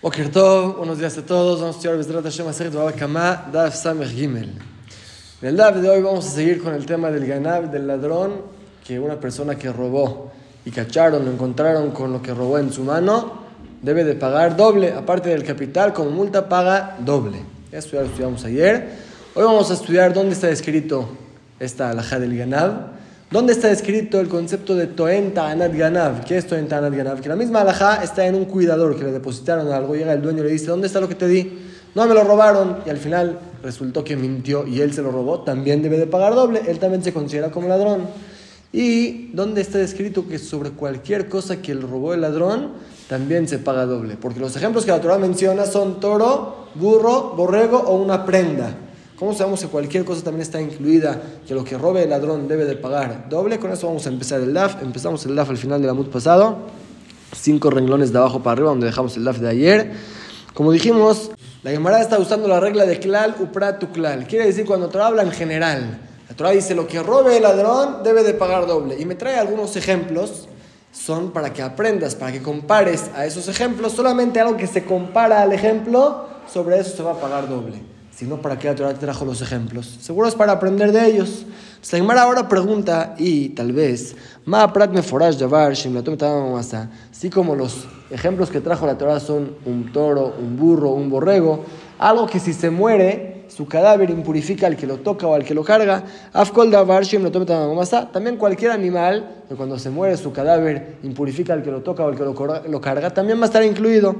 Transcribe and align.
buenos 0.00 1.00
días 1.00 1.18
a 1.18 1.26
todos. 1.26 1.60
Vamos 1.60 1.74
a 1.74 1.78
estudiar 1.78 1.96
Besdrat 1.96 2.22
Hashem 2.22 2.46
Aser 2.46 2.70
Dvav 2.70 2.94
Kama, 2.94 3.48
Daf 3.52 3.74
Samech 3.74 4.10
Gimel. 4.10 4.52
En 5.42 5.48
el 5.48 5.56
Daf 5.56 5.74
de 5.74 5.90
hoy 5.90 6.00
vamos 6.00 6.24
a 6.24 6.30
seguir 6.30 6.62
con 6.62 6.72
el 6.72 6.86
tema 6.86 7.10
del 7.10 7.26
ganab, 7.26 7.68
del 7.68 7.88
ladrón, 7.88 8.42
que 8.86 9.00
una 9.00 9.18
persona 9.18 9.56
que 9.56 9.72
robó 9.72 10.30
y 10.64 10.70
cacharon, 10.70 11.24
lo 11.24 11.32
encontraron 11.32 11.90
con 11.90 12.12
lo 12.12 12.22
que 12.22 12.32
robó 12.32 12.58
en 12.58 12.72
su 12.72 12.84
mano, 12.84 13.40
debe 13.82 14.04
de 14.04 14.14
pagar 14.14 14.56
doble, 14.56 14.92
aparte 14.92 15.30
del 15.30 15.42
capital, 15.42 15.92
como 15.92 16.10
multa 16.10 16.48
paga 16.48 16.96
doble. 17.00 17.42
Esto 17.72 17.96
ya 17.96 18.02
lo 18.02 18.06
estudiamos 18.06 18.44
ayer. 18.44 18.90
Hoy 19.34 19.42
vamos 19.42 19.68
a 19.72 19.74
estudiar 19.74 20.12
dónde 20.12 20.34
está 20.34 20.48
escrito 20.48 21.08
esta 21.58 21.90
alhaja 21.90 22.20
del 22.20 22.38
ganab 22.38 22.97
¿Dónde 23.30 23.52
está 23.52 23.70
escrito 23.70 24.20
el 24.20 24.28
concepto 24.28 24.74
de 24.74 24.86
Toen 24.86 25.34
Ta'anat 25.34 25.74
Ganav? 25.74 26.24
¿Qué 26.24 26.38
es 26.38 26.46
Toen 26.46 26.66
Ta'anat 26.66 26.94
Ganav? 26.94 27.20
Que 27.20 27.28
la 27.28 27.36
misma 27.36 27.60
alajá 27.60 28.02
está 28.02 28.26
en 28.26 28.34
un 28.34 28.46
cuidador 28.46 28.96
que 28.96 29.04
le 29.04 29.12
depositaron 29.12 29.70
algo, 29.70 29.94
llega 29.94 30.14
el 30.14 30.22
dueño 30.22 30.38
y 30.40 30.46
le 30.46 30.52
dice, 30.52 30.68
¿dónde 30.68 30.86
está 30.86 30.98
lo 30.98 31.10
que 31.10 31.14
te 31.14 31.28
di? 31.28 31.58
No, 31.94 32.06
me 32.06 32.14
lo 32.14 32.24
robaron 32.24 32.78
y 32.86 32.88
al 32.88 32.96
final 32.96 33.38
resultó 33.62 34.02
que 34.02 34.16
mintió 34.16 34.66
y 34.66 34.80
él 34.80 34.94
se 34.94 35.02
lo 35.02 35.10
robó, 35.10 35.40
también 35.40 35.82
debe 35.82 35.98
de 35.98 36.06
pagar 36.06 36.34
doble, 36.34 36.62
él 36.68 36.78
también 36.78 37.04
se 37.04 37.12
considera 37.12 37.50
como 37.50 37.68
ladrón. 37.68 38.06
¿Y 38.72 39.30
dónde 39.32 39.60
está 39.60 39.78
escrito 39.78 40.26
que 40.26 40.38
sobre 40.38 40.70
cualquier 40.70 41.28
cosa 41.28 41.60
que 41.60 41.74
le 41.74 41.82
robó 41.82 42.14
el 42.14 42.22
ladrón, 42.22 42.70
también 43.10 43.46
se 43.46 43.58
paga 43.58 43.84
doble? 43.84 44.16
Porque 44.18 44.40
los 44.40 44.56
ejemplos 44.56 44.86
que 44.86 44.90
la 44.90 45.02
Torah 45.02 45.18
menciona 45.18 45.66
son 45.66 46.00
toro, 46.00 46.68
burro, 46.76 47.34
borrego 47.36 47.76
o 47.76 48.02
una 48.02 48.24
prenda. 48.24 48.87
¿Cómo 49.18 49.34
sabemos 49.34 49.60
que 49.60 49.66
cualquier 49.66 50.04
cosa 50.04 50.22
también 50.22 50.42
está 50.42 50.60
incluida, 50.60 51.20
que 51.44 51.52
lo 51.52 51.64
que 51.64 51.76
robe 51.76 52.04
el 52.04 52.10
ladrón 52.10 52.46
debe 52.46 52.64
de 52.64 52.76
pagar 52.76 53.28
doble? 53.28 53.58
Con 53.58 53.72
eso 53.72 53.88
vamos 53.88 54.06
a 54.06 54.10
empezar 54.10 54.40
el 54.40 54.54
DAF. 54.54 54.80
Empezamos 54.80 55.26
el 55.26 55.34
DAF 55.34 55.50
al 55.50 55.56
final 55.56 55.80
de 55.80 55.88
la 55.88 55.94
MUT 55.94 56.08
pasado. 56.08 56.58
Cinco 57.36 57.68
renglones 57.68 58.12
de 58.12 58.18
abajo 58.18 58.40
para 58.44 58.52
arriba, 58.52 58.68
donde 58.68 58.86
dejamos 58.86 59.16
el 59.16 59.24
DAF 59.24 59.38
de 59.38 59.48
ayer. 59.48 59.92
Como 60.54 60.70
dijimos, 60.70 61.32
la 61.64 61.72
Gemara 61.72 62.00
está 62.00 62.16
usando 62.20 62.46
la 62.46 62.60
regla 62.60 62.86
de 62.86 63.00
klal 63.00 63.34
upratu 63.40 63.88
klal. 63.88 64.28
Quiere 64.28 64.46
decir 64.46 64.64
cuando 64.64 64.88
Torah 64.88 65.08
habla 65.08 65.22
en 65.22 65.32
general. 65.32 65.98
La 66.28 66.36
Torah 66.36 66.50
dice 66.50 66.76
lo 66.76 66.86
que 66.86 67.02
robe 67.02 67.38
el 67.38 67.42
ladrón 67.42 68.04
debe 68.04 68.22
de 68.22 68.34
pagar 68.34 68.68
doble. 68.68 69.00
Y 69.00 69.04
me 69.04 69.16
trae 69.16 69.34
algunos 69.34 69.74
ejemplos. 69.74 70.46
Son 70.92 71.32
para 71.32 71.52
que 71.52 71.60
aprendas, 71.60 72.14
para 72.14 72.30
que 72.30 72.40
compares 72.40 73.10
a 73.16 73.26
esos 73.26 73.48
ejemplos. 73.48 73.94
Solamente 73.94 74.38
algo 74.38 74.56
que 74.56 74.68
se 74.68 74.84
compara 74.84 75.42
al 75.42 75.52
ejemplo, 75.52 76.28
sobre 76.52 76.78
eso 76.78 76.96
se 76.96 77.02
va 77.02 77.12
a 77.12 77.20
pagar 77.20 77.48
doble 77.48 77.97
sino 78.18 78.42
para 78.42 78.58
qué 78.58 78.66
la 78.66 78.74
Torah 78.74 78.94
trajo 78.94 79.24
los 79.24 79.40
ejemplos. 79.42 79.86
Seguro 80.00 80.26
es 80.26 80.34
para 80.34 80.50
aprender 80.50 80.90
de 80.90 81.06
ellos. 81.06 81.46
Saimar 81.80 82.18
ahora 82.18 82.48
pregunta, 82.48 83.14
y 83.16 83.50
tal 83.50 83.70
vez, 83.70 84.16
Ma 84.44 84.72
prat 84.72 84.90
me 84.90 85.02
así 87.12 87.30
como 87.30 87.54
los 87.54 87.86
ejemplos 88.10 88.50
que 88.50 88.60
trajo 88.60 88.86
la 88.86 88.98
Torah 88.98 89.20
son 89.20 89.54
un 89.64 89.92
toro, 89.92 90.34
un 90.36 90.56
burro, 90.56 90.90
un 90.90 91.08
borrego, 91.08 91.64
algo 92.00 92.26
que 92.26 92.40
si 92.40 92.52
se 92.54 92.70
muere, 92.70 93.44
su 93.46 93.68
cadáver 93.68 94.10
impurifica 94.10 94.66
al 94.66 94.76
que 94.76 94.88
lo 94.88 94.96
toca 94.96 95.28
o 95.28 95.34
al 95.34 95.44
que 95.44 95.54
lo 95.54 95.62
carga. 95.62 96.02
También 98.12 98.36
cualquier 98.36 98.72
animal 98.72 99.44
que 99.48 99.54
cuando 99.54 99.78
se 99.78 99.90
muere 99.90 100.16
su 100.16 100.32
cadáver 100.32 100.96
impurifica 101.04 101.52
al 101.52 101.62
que 101.62 101.70
lo 101.70 101.82
toca 101.82 102.02
o 102.02 102.08
al 102.08 102.16
que 102.16 102.24
lo, 102.24 102.80
carga, 102.80 103.10
también 103.14 103.38
va 103.38 103.44
a 103.44 103.46
estar 103.46 103.62
incluido. 103.62 104.16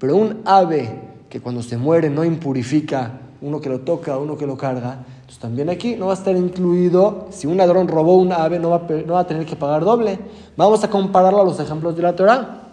Pero 0.00 0.16
un 0.16 0.40
ave 0.44 1.09
que 1.30 1.40
cuando 1.40 1.62
se 1.62 1.78
muere 1.78 2.10
no 2.10 2.24
impurifica 2.24 3.20
uno 3.40 3.60
que 3.60 3.70
lo 3.70 3.80
toca, 3.80 4.18
uno 4.18 4.36
que 4.36 4.46
lo 4.46 4.56
carga. 4.56 5.04
Entonces 5.20 5.38
también 5.38 5.70
aquí 5.70 5.94
no 5.96 6.06
va 6.06 6.12
a 6.12 6.16
estar 6.16 6.36
incluido, 6.36 7.28
si 7.30 7.46
un 7.46 7.56
ladrón 7.56 7.88
robó 7.88 8.16
un 8.16 8.32
ave, 8.32 8.58
no 8.58 8.70
va, 8.70 8.76
a, 8.76 8.92
no 9.06 9.14
va 9.14 9.20
a 9.20 9.26
tener 9.26 9.46
que 9.46 9.56
pagar 9.56 9.84
doble. 9.84 10.18
Vamos 10.56 10.84
a 10.84 10.90
compararlo 10.90 11.40
a 11.40 11.44
los 11.44 11.58
ejemplos 11.60 11.96
de 11.96 12.02
la 12.02 12.14
Torah. 12.14 12.72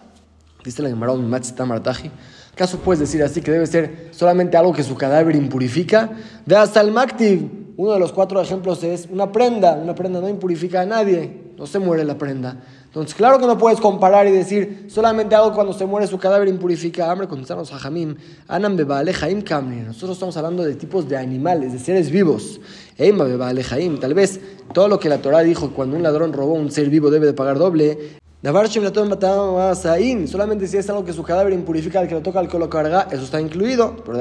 Dice 0.66 0.82
la 0.82 0.90
Gemara 0.90 1.14
Martaji. 1.14 2.12
¿Acaso 2.52 2.80
puedes 2.80 3.00
decir 3.00 3.22
así 3.22 3.40
que 3.42 3.52
debe 3.52 3.68
ser 3.68 4.10
solamente 4.12 4.58
algo 4.58 4.74
que 4.74 4.84
su 4.84 4.96
cadáver 4.96 5.36
impurifica? 5.36 6.10
De 6.44 6.56
hasta 6.56 6.82
el 6.82 6.92
Maktiv, 6.92 7.74
uno 7.78 7.94
de 7.94 8.00
los 8.00 8.12
cuatro 8.12 8.42
ejemplos 8.42 8.84
es 8.84 9.08
una 9.12 9.32
prenda. 9.32 9.76
Una 9.76 9.94
prenda 9.94 10.20
no 10.20 10.28
impurifica 10.28 10.82
a 10.82 10.86
nadie, 10.86 11.54
no 11.58 11.68
se 11.68 11.78
muere 11.78 12.04
la 12.04 12.18
prenda. 12.18 12.58
Entonces, 12.88 13.14
claro 13.16 13.38
que 13.38 13.46
no 13.46 13.58
puedes 13.58 13.80
comparar 13.80 14.28
y 14.28 14.32
decir 14.32 14.88
solamente 14.90 15.36
algo 15.36 15.54
cuando 15.54 15.74
se 15.74 15.86
muere 15.86 16.08
su 16.08 16.18
cadáver 16.18 16.48
impurifica. 16.48 17.12
Hambre, 17.12 17.28
contestaron 17.28 17.64
a 17.64 17.78
Jamim. 17.78 18.16
Anam 18.48 18.76
bebale 18.76 19.14
Jaim 19.14 19.42
Kamri. 19.42 19.82
Nosotros 19.82 20.14
estamos 20.14 20.36
hablando 20.38 20.64
de 20.64 20.74
tipos 20.76 21.08
de 21.08 21.18
animales, 21.18 21.74
de 21.74 21.80
seres 21.80 22.10
vivos. 22.10 22.62
Eima 22.98 23.26
bebale 23.26 23.64
Jaim. 23.64 24.00
Tal 24.00 24.14
vez 24.14 24.40
todo 24.74 24.88
lo 24.88 25.00
que 25.00 25.10
la 25.10 25.18
Torah 25.20 25.42
dijo 25.42 25.72
cuando 25.72 25.98
un 25.98 26.04
ladrón 26.04 26.32
robó 26.34 26.54
un 26.54 26.72
ser 26.72 26.90
vivo 26.90 27.12
debe 27.12 27.26
de 27.28 27.34
pagar 27.34 27.60
doble. 27.60 28.18
Solamente 30.28 30.68
si 30.68 30.78
es 30.78 30.90
algo 30.90 31.04
que 31.04 31.12
su 31.14 31.24
cadáver 31.24 31.54
impurifica 31.54 32.00
al 32.00 32.08
que 32.08 32.16
lo 32.16 32.22
toca, 32.22 32.40
al 32.40 32.48
que 32.48 32.58
lo 32.58 32.70
carga, 32.70 33.08
eso 33.12 33.24
está 33.24 33.42
incluido. 33.42 33.96
Pero 34.06 34.18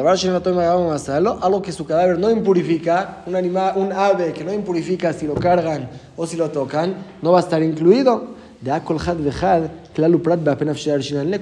algo 1.43 1.63
que 1.63 1.73
su 1.73 1.87
cadáver 1.87 2.19
no 2.19 2.31
impurifica, 2.31 3.23
un 3.27 3.37
animal, 3.37 3.75
un 3.77 3.93
ave 3.93 4.33
que 4.33 4.43
no 4.43 4.53
impurifica 4.53 5.13
si 5.13 5.27
lo 5.27 5.35
cargan 5.35 5.89
o 6.17 6.27
si 6.27 6.37
lo 6.37 6.51
tocan, 6.51 6.95
no 7.23 7.33
va 7.33 7.39
a 7.39 7.43
estar 7.43 7.63
incluido 7.63 8.36
de 8.61 8.71
Akol 8.71 8.99
Had 8.99 9.17
Vejad, 9.17 9.63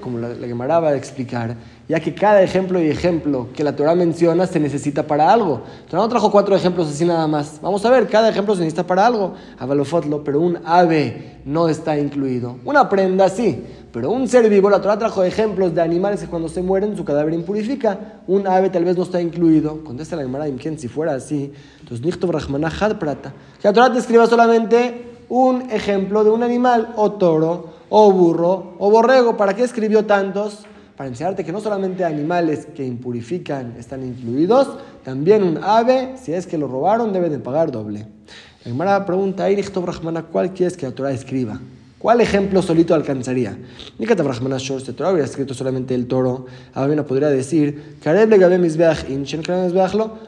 como 0.00 0.19
la, 0.19 0.47
Gemara 0.47 0.78
va 0.78 0.91
a 0.91 0.97
explicar, 0.97 1.56
ya 1.88 1.98
que 1.98 2.14
cada 2.14 2.41
ejemplo 2.42 2.80
y 2.80 2.88
ejemplo 2.88 3.48
que 3.52 3.64
la 3.64 3.75
Torah 3.75 3.94
menciona 3.94 4.47
se 4.47 4.60
necesita 4.60 5.04
para 5.04 5.32
algo. 5.32 5.62
Torah 5.88 6.02
no 6.02 6.08
trajo 6.08 6.30
cuatro 6.30 6.54
ejemplos 6.54 6.88
así 6.88 7.04
nada 7.04 7.26
más. 7.26 7.58
Vamos 7.60 7.84
a 7.84 7.91
ver, 7.91 8.06
cada 8.06 8.28
ejemplo 8.28 8.54
se 8.54 8.60
necesita 8.60 8.86
para 8.86 9.06
algo. 9.06 9.34
Avalofotlo, 9.58 10.22
pero 10.22 10.41
un 10.41 10.58
ave 10.64 11.41
no 11.44 11.69
está 11.69 11.98
incluido. 11.98 12.58
Una 12.64 12.88
prenda 12.88 13.28
sí, 13.28 13.64
pero 13.92 14.10
un 14.10 14.28
ser 14.28 14.48
vivo, 14.48 14.70
la 14.70 14.81
Torah 14.81 14.98
trajo 14.98 15.25
ejemplos 15.25 15.75
de 15.75 15.82
animales 15.82 16.20
que 16.20 16.26
cuando 16.26 16.48
se 16.48 16.62
mueren 16.62 16.96
su 16.96 17.04
cadáver 17.04 17.34
impurifica. 17.34 18.20
Un 18.28 18.46
ave 18.46 18.70
tal 18.70 18.84
vez 18.84 18.96
no 18.96 19.02
está 19.02 19.20
incluido. 19.20 19.82
Contesta 19.82 20.14
la 20.14 20.22
Gemara, 20.22 20.46
si 20.76 20.88
fuera 20.88 21.14
así, 21.14 21.52
entonces 21.81 22.04
Nichtov 22.04 22.31
Rahmanah 22.31 22.72
Had 22.81 22.98
Prata. 22.98 23.32
Que 23.60 23.69
la 23.69 23.72
Torah 23.72 23.92
te 23.92 23.98
escriba 23.98 24.26
solamente 24.26 25.13
un 25.34 25.69
ejemplo 25.72 26.22
de 26.22 26.31
un 26.31 26.45
animal, 26.45 26.93
o 26.95 27.11
toro, 27.11 27.71
o 27.89 28.12
burro, 28.12 28.75
o 28.78 28.89
borrego. 28.89 29.37
¿Para 29.37 29.55
qué 29.55 29.65
escribió 29.65 30.06
tantos? 30.06 30.65
Para 30.97 31.09
enseñarte 31.09 31.45
que 31.45 31.50
no 31.50 31.59
solamente 31.61 32.05
animales 32.05 32.67
que 32.67 32.87
impurifican 32.87 33.75
están 33.77 34.05
incluidos, 34.05 34.77
también 35.03 35.43
un 35.43 35.59
ave, 35.61 36.15
si 36.23 36.33
es 36.33 36.47
que 36.47 36.56
lo 36.56 36.69
robaron, 36.69 37.12
debe 37.12 37.31
de 37.31 37.41
pagar 37.41 37.73
doble. 37.73 38.06
La 38.65 39.05
pregunta, 39.05 39.47
¿cuál 40.31 40.53
quieres 40.53 40.77
que 40.77 40.87
la 40.87 40.93
Torah 40.93 41.11
escriba? 41.11 41.61
¿Cuál 42.04 42.20
ejemplo 42.20 42.60
solito 42.60 42.94
alcanzaría? 42.94 43.56
Ni 43.98 44.06
que 44.06 44.15
Brahmana 44.15 44.59
Shor 44.59 44.82
Torah 44.82 45.12
hubiera 45.12 45.25
escrito 45.25 45.54
solamente 45.54 45.94
el 45.94 46.06
toro. 46.06 46.44
Ahora 46.75 47.03
podría 47.06 47.28
decir, 47.31 47.97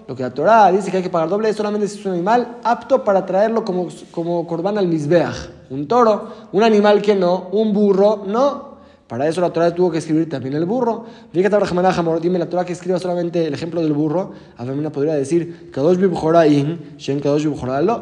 lo 0.08 0.16
que 0.16 0.22
la 0.22 0.32
Torah 0.32 0.72
dice 0.72 0.90
que 0.90 0.96
hay 0.96 1.02
que 1.02 1.10
pagar 1.10 1.28
doble 1.28 1.50
es 1.50 1.56
solamente 1.56 1.86
si 1.86 1.98
es 2.00 2.06
un 2.06 2.12
animal 2.12 2.60
apto 2.64 3.04
para 3.04 3.26
traerlo 3.26 3.62
como, 3.62 3.88
como 4.10 4.46
corban 4.46 4.78
al 4.78 4.88
Mizbeach. 4.88 5.50
Un 5.68 5.86
toro, 5.86 6.32
un 6.52 6.62
animal 6.62 7.02
que 7.02 7.14
no, 7.14 7.50
un 7.52 7.74
burro, 7.74 8.24
no. 8.26 8.75
Para 9.08 9.28
eso 9.28 9.40
la 9.40 9.52
Torah 9.52 9.72
tuvo 9.74 9.90
que 9.92 9.98
escribir 9.98 10.28
también 10.28 10.54
el 10.54 10.64
burro. 10.64 11.04
Dime 11.32 11.48
la 12.38 12.48
Torah 12.48 12.64
que 12.64 12.72
escriba 12.72 12.98
solamente 12.98 13.46
el 13.46 13.54
ejemplo 13.54 13.80
del 13.80 13.92
burro. 13.92 14.32
Avamina 14.56 14.90
podría 14.90 15.14
decir, 15.14 15.70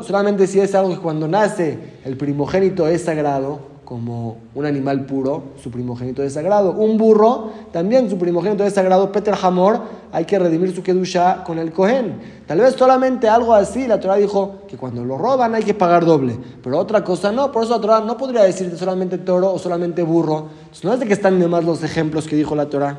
solamente 0.02 0.46
si 0.46 0.60
es 0.60 0.74
algo 0.74 0.94
que 0.94 1.00
cuando 1.00 1.28
nace 1.28 1.78
el 2.04 2.16
primogénito 2.16 2.88
es 2.88 3.02
sagrado 3.02 3.73
como 3.84 4.38
un 4.54 4.66
animal 4.66 5.04
puro, 5.06 5.52
su 5.62 5.70
primogénito 5.70 6.22
es 6.22 6.32
sagrado. 6.32 6.72
Un 6.72 6.96
burro, 6.96 7.50
también 7.72 8.08
su 8.08 8.16
primogénito 8.18 8.64
es 8.64 8.74
sagrado. 8.74 9.12
Peter 9.12 9.34
Hamor, 9.42 9.80
hay 10.12 10.24
que 10.24 10.38
redimir 10.38 10.74
su 10.74 10.82
kedusha 10.82 11.44
con 11.44 11.58
el 11.58 11.72
Cohen. 11.72 12.18
Tal 12.46 12.60
vez 12.60 12.74
solamente 12.74 13.28
algo 13.28 13.54
así, 13.54 13.86
la 13.86 14.00
Torah 14.00 14.16
dijo 14.16 14.62
que 14.68 14.76
cuando 14.76 15.04
lo 15.04 15.18
roban 15.18 15.54
hay 15.54 15.62
que 15.62 15.74
pagar 15.74 16.04
doble. 16.04 16.38
Pero 16.62 16.78
otra 16.78 17.04
cosa 17.04 17.30
no, 17.32 17.52
por 17.52 17.64
eso 17.64 17.74
la 17.74 17.80
Torah 17.80 18.00
no 18.00 18.16
podría 18.16 18.42
decirte 18.42 18.76
solamente 18.76 19.18
toro 19.18 19.52
o 19.52 19.58
solamente 19.58 20.02
burro. 20.02 20.48
no 20.82 20.92
es 20.92 21.00
de 21.00 21.06
que 21.06 21.12
están 21.12 21.38
de 21.38 21.48
más 21.48 21.64
los 21.64 21.82
ejemplos 21.82 22.26
que 22.26 22.36
dijo 22.36 22.54
la 22.54 22.66
Torah. 22.66 22.98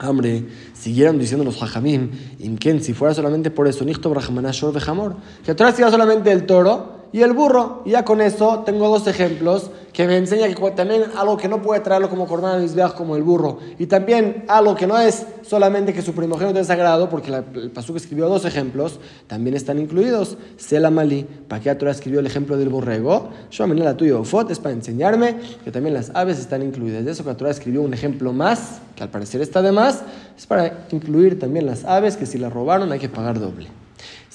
Hombre, 0.00 0.46
siguieron 0.72 1.18
diciendo 1.18 1.44
los 1.44 1.62
hajamim, 1.62 2.10
Imken, 2.40 2.82
si 2.82 2.92
fuera 2.92 3.14
solamente 3.14 3.52
por 3.52 3.68
eso, 3.68 3.84
Nichto 3.84 4.10
Brahmanashor 4.10 4.76
Hamor, 4.88 5.14
que 5.44 5.52
la 5.52 5.56
Torah 5.56 5.72
siga 5.72 5.90
solamente 5.90 6.32
el 6.32 6.44
toro 6.44 6.91
y 7.12 7.22
el 7.22 7.32
burro. 7.32 7.82
Y 7.84 7.90
ya 7.90 8.04
con 8.04 8.20
eso 8.20 8.62
tengo 8.64 8.88
dos 8.88 9.06
ejemplos 9.06 9.70
que 9.92 10.06
me 10.06 10.16
enseña 10.16 10.48
que 10.48 10.70
también 10.70 11.04
algo 11.16 11.36
que 11.36 11.48
no 11.48 11.60
puede 11.60 11.80
traerlo 11.80 12.08
como 12.08 12.26
cordón 12.26 12.50
al 12.52 12.94
como 12.94 13.14
el 13.14 13.22
burro. 13.22 13.58
Y 13.78 13.86
también 13.86 14.44
algo 14.48 14.74
que 14.74 14.86
no 14.86 14.98
es 14.98 15.26
solamente 15.42 15.92
que 15.92 16.00
su 16.00 16.14
primogénito 16.14 16.58
es 16.58 16.66
sagrado, 16.66 17.10
porque 17.10 17.30
el 17.30 17.70
Pasuk 17.70 17.96
escribió 17.96 18.28
dos 18.28 18.46
ejemplos, 18.46 18.98
también 19.26 19.54
están 19.54 19.78
incluidos. 19.78 20.38
Sela 20.56 20.90
Malí, 20.90 21.26
¿para 21.46 21.62
qué 21.62 21.74
Torah 21.74 21.90
escribió 21.90 22.20
el 22.20 22.26
ejemplo 22.26 22.56
del 22.56 22.70
borrego? 22.70 23.28
Yo 23.50 23.64
a 23.64 23.66
la 23.68 23.96
tuya 23.96 24.22
Fot 24.24 24.50
es 24.50 24.58
para 24.58 24.74
enseñarme 24.74 25.36
que 25.62 25.70
también 25.70 25.94
las 25.94 26.10
aves 26.14 26.38
están 26.38 26.62
incluidas. 26.62 27.04
De 27.04 27.10
eso 27.10 27.22
Torah 27.36 27.50
escribió 27.50 27.82
un 27.82 27.92
ejemplo 27.92 28.32
más, 28.32 28.80
que 28.96 29.02
al 29.02 29.10
parecer 29.10 29.42
está 29.42 29.60
de 29.60 29.72
más, 29.72 30.02
es 30.38 30.46
para 30.46 30.86
incluir 30.90 31.38
también 31.38 31.66
las 31.66 31.84
aves 31.84 32.16
que 32.16 32.24
si 32.24 32.38
las 32.38 32.52
robaron 32.52 32.90
hay 32.92 32.98
que 32.98 33.08
pagar 33.10 33.38
doble. 33.38 33.81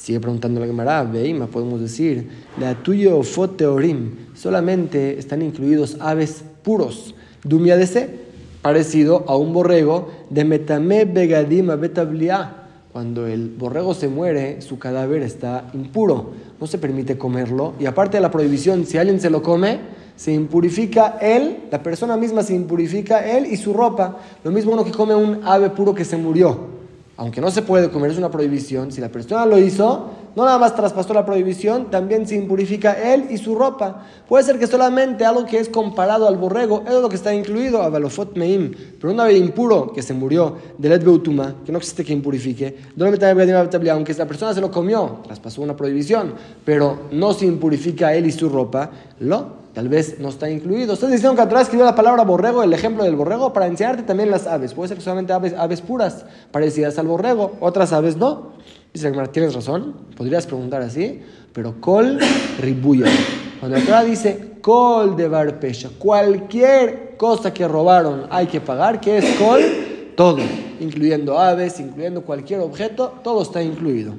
Sigue 0.08 0.22
preguntando 0.22 0.62
la 0.62 0.68
Gemara, 0.68 1.04
Veima, 1.04 1.48
podemos 1.48 1.82
decir, 1.82 2.30
la 2.62 2.76
tuyo 2.82 3.22
teorim, 3.58 4.12
solamente 4.36 5.20
están 5.20 5.42
incluidos 5.42 5.98
aves 6.00 6.46
puros. 6.64 7.14
Dumia 7.44 7.76
de 7.76 8.20
parecido 8.62 9.26
a 9.28 9.36
un 9.36 9.52
borrego 9.52 10.10
de 10.30 10.46
Metame 10.46 11.04
Begadim 11.04 11.78
Betablia. 11.78 12.54
Cuando 12.94 13.28
el 13.28 13.50
borrego 13.50 13.94
se 13.94 14.08
muere, 14.08 14.62
su 14.62 14.80
cadáver 14.80 15.24
está 15.24 15.70
impuro, 15.74 16.32
no 16.58 16.68
se 16.68 16.78
permite 16.78 17.18
comerlo. 17.18 17.74
Y 17.78 17.86
aparte 17.86 18.16
de 18.16 18.22
la 18.22 18.32
prohibición, 18.32 18.86
si 18.86 18.98
alguien 18.98 19.20
se 19.20 19.30
lo 19.30 19.44
come, 19.44 19.80
se 20.16 20.32
impurifica 20.32 21.18
él, 21.20 21.66
la 21.70 21.84
persona 21.84 22.16
misma 22.16 22.44
se 22.44 22.56
impurifica 22.56 23.30
él 23.30 23.46
y 23.46 23.58
su 23.58 23.74
ropa. 23.74 24.20
Lo 24.46 24.52
mismo 24.52 24.72
uno 24.72 24.86
que 24.86 24.92
come 24.92 25.14
un 25.16 25.42
ave 25.44 25.70
puro 25.70 25.94
que 25.94 26.06
se 26.06 26.16
murió. 26.16 26.77
Aunque 27.18 27.42
no 27.42 27.50
se 27.50 27.64
puede 27.64 27.90
comer, 27.90 28.12
es 28.12 28.18
una 28.20 28.30
prohibición. 28.30 28.92
Si 28.92 29.02
la 29.02 29.10
persona 29.10 29.48
lo 29.48 29.58
hizo, 29.58 30.12
no 30.36 30.46
nada 30.46 30.60
más 30.60 30.76
traspasó 30.76 31.16
la 31.16 31.26
prohibición, 31.26 31.90
también 31.90 32.28
se 32.28 32.36
impurifica 32.36 32.94
él 33.12 33.26
y 33.32 33.40
su 33.40 33.56
ropa. 33.56 34.06
Puede 34.30 34.44
ser 34.44 34.60
que 34.60 34.68
solamente 34.68 35.26
algo 35.26 35.48
que 35.48 35.58
es 35.58 35.68
comparado 35.68 36.28
al 36.28 36.38
borrego, 36.38 36.84
es 36.86 36.94
lo 36.94 37.10
que 37.10 37.16
está 37.16 37.34
incluido, 37.34 37.82
a 37.82 37.90
Balofot 37.90 38.38
Meim, 38.38 38.72
pero 39.02 39.12
un 39.12 39.20
ave 39.20 39.36
impuro 39.36 39.92
que 39.92 40.04
se 40.04 40.14
murió, 40.14 40.58
del 40.78 40.92
Ed 40.92 41.04
Beutuma, 41.04 41.56
que 41.66 41.72
no 41.72 41.80
existe 41.80 42.06
que 42.06 42.14
impurifique, 42.14 42.78
aunque 43.00 44.14
la 44.14 44.28
persona 44.28 44.54
se 44.54 44.62
lo 44.62 44.70
comió, 44.70 45.22
traspasó 45.24 45.64
una 45.64 45.76
prohibición, 45.76 46.36
pero 46.64 47.00
no 47.12 47.34
se 47.34 47.48
impurifica 47.48 48.14
él 48.14 48.28
y 48.28 48.32
su 48.32 48.48
ropa, 48.48 48.92
lo 49.20 49.67
tal 49.78 49.90
vez 49.90 50.20
no 50.20 50.30
está 50.30 50.50
incluido. 50.50 50.96
Estás 50.96 51.12
diciendo 51.12 51.36
que 51.36 51.44
atrás 51.44 51.66
escribió 51.66 51.86
la 51.86 51.94
palabra 51.94 52.24
borrego, 52.24 52.64
el 52.64 52.74
ejemplo 52.74 53.04
del 53.04 53.16
borrego, 53.16 53.54
para 53.54 53.68
enseñarte 53.68 54.02
también 54.02 54.32
las 54.32 54.48
aves. 54.48 54.74
Puede 54.74 54.88
ser 54.88 55.00
solamente 55.02 55.34
aves, 55.34 55.54
aves 55.54 55.82
puras, 55.82 56.26
parecidas 56.52 56.98
al 56.98 57.06
borrego, 57.06 57.58
otras 57.60 57.94
aves 57.94 58.18
no. 58.18 58.54
Dice 58.92 59.12
tienes 59.32 59.54
razón, 59.54 59.94
podrías 60.18 60.48
preguntar 60.48 60.82
así, 60.82 61.22
pero 61.54 61.80
col 61.80 62.18
ribuya. 62.60 63.06
Cuando 63.60 63.80
Torah 63.82 64.04
dice 64.04 64.54
col 64.62 65.16
de 65.16 65.28
barpesha, 65.28 65.92
cualquier 66.00 67.16
cosa 67.16 67.54
que 67.54 67.68
robaron 67.68 68.26
hay 68.32 68.48
que 68.48 68.60
pagar, 68.60 69.00
que 69.00 69.20
es 69.20 69.26
col, 69.36 69.62
todo, 70.16 70.40
incluyendo 70.80 71.38
aves, 71.38 71.80
incluyendo 71.80 72.24
cualquier 72.24 72.62
objeto, 72.62 73.20
todo 73.24 73.44
está 73.44 73.62
incluido. 73.62 74.16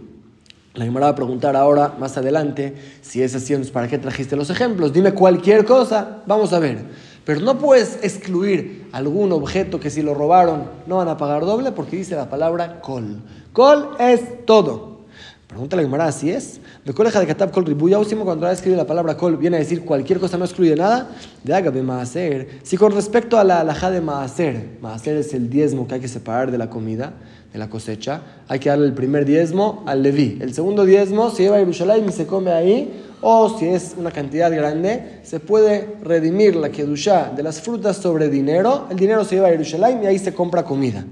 La 0.79 0.85
Gemara 0.85 1.07
va 1.07 1.11
a 1.11 1.17
preguntar 1.17 1.57
ahora, 1.57 1.97
más 1.99 2.17
adelante, 2.19 2.73
si 3.03 3.21
es 3.21 3.35
así, 3.35 3.53
¿para 3.73 3.89
qué 3.89 3.99
trajiste 3.99 4.37
los 4.37 4.49
ejemplos? 4.49 4.93
Dime 4.93 5.13
cualquier 5.13 5.65
cosa, 5.65 6.23
vamos 6.25 6.53
a 6.53 6.61
ver. 6.61 6.85
Pero 7.25 7.41
no 7.41 7.59
puedes 7.59 7.99
excluir 8.05 8.89
algún 8.93 9.33
objeto 9.33 9.81
que 9.81 9.91
si 9.91 10.03
lo 10.03 10.15
robaron 10.15 10.71
no 10.87 10.99
van 10.99 11.09
a 11.09 11.17
pagar 11.17 11.45
doble 11.45 11.73
porque 11.73 11.97
dice 11.97 12.15
la 12.15 12.31
palabra 12.31 12.81
col. 12.81 13.17
Col 13.53 13.89
es 13.99 14.47
todo. 14.47 14.99
Pregunta 15.49 15.75
la 15.75 15.83
Gemara, 15.83 16.05
¿así 16.05 16.31
es? 16.31 16.61
De 16.85 16.93
coleja 16.93 17.19
de 17.19 17.27
Katab 17.27 17.51
Kol 17.51 17.67
Ribuya, 17.67 17.99
cuando 18.23 18.49
escribe 18.49 18.77
la 18.77 18.87
palabra 18.87 19.17
col 19.17 19.37
viene 19.37 19.57
a 19.57 19.59
decir 19.59 19.85
cualquier 19.85 20.21
cosa 20.21 20.39
no 20.39 20.45
excluye 20.45 20.77
nada, 20.77 21.11
de 21.43 21.55
Agabe 21.55 21.83
Maaser. 21.83 22.61
Si 22.63 22.77
con 22.77 22.93
respecto 22.93 23.37
a 23.37 23.43
la 23.43 23.61
alhaja 23.61 23.91
de 23.91 24.01
Maaser, 24.01 24.77
Maaser 24.81 25.17
es 25.17 25.35
el 25.35 25.51
diezmo 25.51 25.89
que 25.89 25.95
hay 25.95 26.01
que 26.01 26.07
separar 26.07 26.53
de 26.53 26.59
la 26.59 26.71
comida, 26.71 27.15
de 27.53 27.59
la 27.59 27.71
cosecha, 27.71 28.23
hay 28.47 28.59
que 28.59 28.69
darle 28.69 28.87
el 28.87 28.93
primer 28.93 29.25
diezmo 29.25 29.83
al 29.87 30.03
Leví. 30.03 30.39
El 30.41 30.53
segundo 30.53 30.85
diezmo 30.85 31.31
se 31.31 31.45
lleva 31.45 31.57
a 31.57 31.61
Yerushalayim 31.61 32.09
y 32.09 32.13
se 32.13 32.27
come 32.27 32.53
ahí, 32.53 33.05
o 33.21 33.59
si 33.59 33.67
es 33.67 33.95
una 33.97 34.11
cantidad 34.11 34.51
grande, 34.55 35.21
se 35.23 35.41
puede 35.41 35.97
redimir 36.03 36.57
la 36.57 36.71
Kedushá 36.71 37.33
de 37.35 37.43
las 37.43 37.61
frutas 37.61 37.97
sobre 37.97 38.29
dinero, 38.29 38.87
el 38.91 38.97
dinero 38.97 39.25
se 39.25 39.37
lleva 39.37 39.49
a 39.49 39.51
Yerushalayim 39.53 40.03
y 40.03 40.07
ahí 40.07 40.19
se 40.19 40.35
compra 40.35 40.63
comida. 40.63 41.05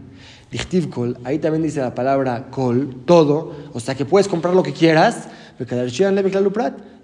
Dichtiv 0.50 0.90
kol, 0.90 1.18
ahí 1.24 1.38
también 1.38 1.62
dice 1.62 1.80
la 1.80 1.94
palabra 1.94 2.46
kol, 2.50 3.02
todo, 3.04 3.52
o 3.72 3.80
sea 3.80 3.94
que 3.94 4.04
puedes 4.04 4.28
comprar 4.28 4.54
lo 4.54 4.62
que 4.62 4.72
quieras, 4.72 5.28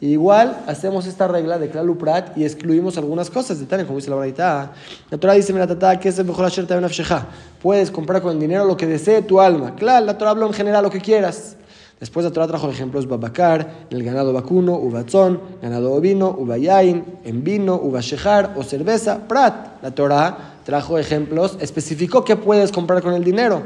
y 0.01 0.07
igual 0.09 0.63
hacemos 0.67 1.07
esta 1.07 1.27
regla 1.27 1.59
de 1.59 1.71
Klaluprat 1.71 2.37
y 2.37 2.45
excluimos 2.45 2.99
algunas 2.99 3.31
cosas 3.31 3.59
de 3.59 3.67
Tania, 3.67 3.87
como 3.87 3.99
dice 3.99 4.11
la 4.11 4.17
Braita. 4.17 4.73
La 5.11 5.17
Torah 5.17 5.35
dice, 5.35 5.53
mira, 5.53 5.67
tata, 5.67 5.99
que 5.99 6.09
es 6.09 6.19
el 6.19 6.27
mejor 6.27 6.51
Puedes 7.63 7.91
comprar 7.91 8.21
con 8.21 8.33
el 8.33 8.41
dinero 8.41 8.65
lo 8.65 8.77
que 8.77 8.87
desee 8.87 9.23
tu 9.23 9.41
alma. 9.41 9.75
Claro, 9.75 10.05
la 10.05 10.19
Torah 10.19 10.33
habla 10.33 10.47
en 10.47 10.53
general 10.53 10.83
lo 10.83 10.91
que 10.91 11.01
quieras. 11.01 11.57
Después 11.99 12.25
la 12.25 12.33
Torah 12.33 12.49
trajo 12.49 12.69
ejemplos 12.69 13.07
babacar, 13.07 13.87
el 13.91 14.03
ganado 14.03 14.33
vacuno, 14.33 14.75
uvatzón, 14.75 15.41
ganado 15.63 15.93
ovino, 15.93 16.35
uvayain, 16.37 17.05
en 17.25 17.45
vino, 17.45 17.77
uvashehar 17.77 18.55
o 18.57 18.65
cerveza, 18.65 19.29
prat. 19.29 19.81
La 19.83 19.93
Torah 19.93 20.57
trajo 20.65 20.99
ejemplos, 20.99 21.57
especificó 21.61 22.25
qué 22.25 22.35
puedes 22.35 22.73
comprar 22.73 23.03
con 23.03 23.15
el 23.15 23.23
dinero. 23.23 23.63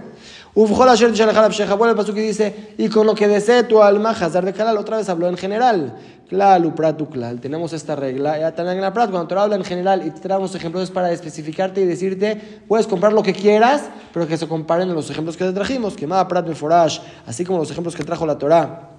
Bueno, 0.57 2.01
el 2.01 2.15
que 2.15 2.21
dice, 2.23 2.75
y 2.79 2.89
con 2.89 3.07
lo 3.07 3.15
que 3.15 3.29
desee 3.29 3.65
tu 3.65 3.83
alma, 3.83 4.13
Hazar 4.13 4.43
de 4.43 4.55
Kalal, 4.55 4.79
otra 4.79 4.97
vez 4.97 5.07
habló 5.11 5.29
en 5.29 5.37
general. 5.37 5.99
Klal, 6.31 6.65
upratu, 6.65 7.11
klal. 7.11 7.43
Tenemos 7.43 7.75
esta 7.75 7.95
regla. 7.95 8.39
Ya 8.39 8.55
en 8.57 8.81
la 8.81 8.91
prat, 8.91 9.11
cuando 9.11 9.29
te 9.29 9.35
habla 9.35 9.57
en 9.57 9.65
general 9.65 10.07
y 10.07 10.11
te 10.11 10.19
traemos 10.21 10.55
ejemplos 10.55 10.85
es 10.85 10.91
para 10.91 11.13
especificarte 11.13 11.83
y 11.83 11.85
decirte, 11.85 12.41
puedes 12.67 12.87
comprar 12.87 13.13
lo 13.13 13.23
que 13.23 13.35
quieras, 13.35 13.85
pero 14.15 14.27
que 14.27 14.39
se 14.39 14.49
comparen 14.49 14.89
en 14.89 14.95
los 14.95 15.11
ejemplos 15.11 15.37
que 15.37 15.45
te 15.45 15.53
trajimos. 15.53 15.95
Que 15.95 16.07
más 16.07 16.25
prat 16.25 16.51
forash, 16.55 17.01
así 17.27 17.45
como 17.45 17.59
los 17.59 17.71
ejemplos 17.71 17.95
que 17.95 18.03
trajo 18.03 18.25
la 18.25 18.39
Torah, 18.39 18.93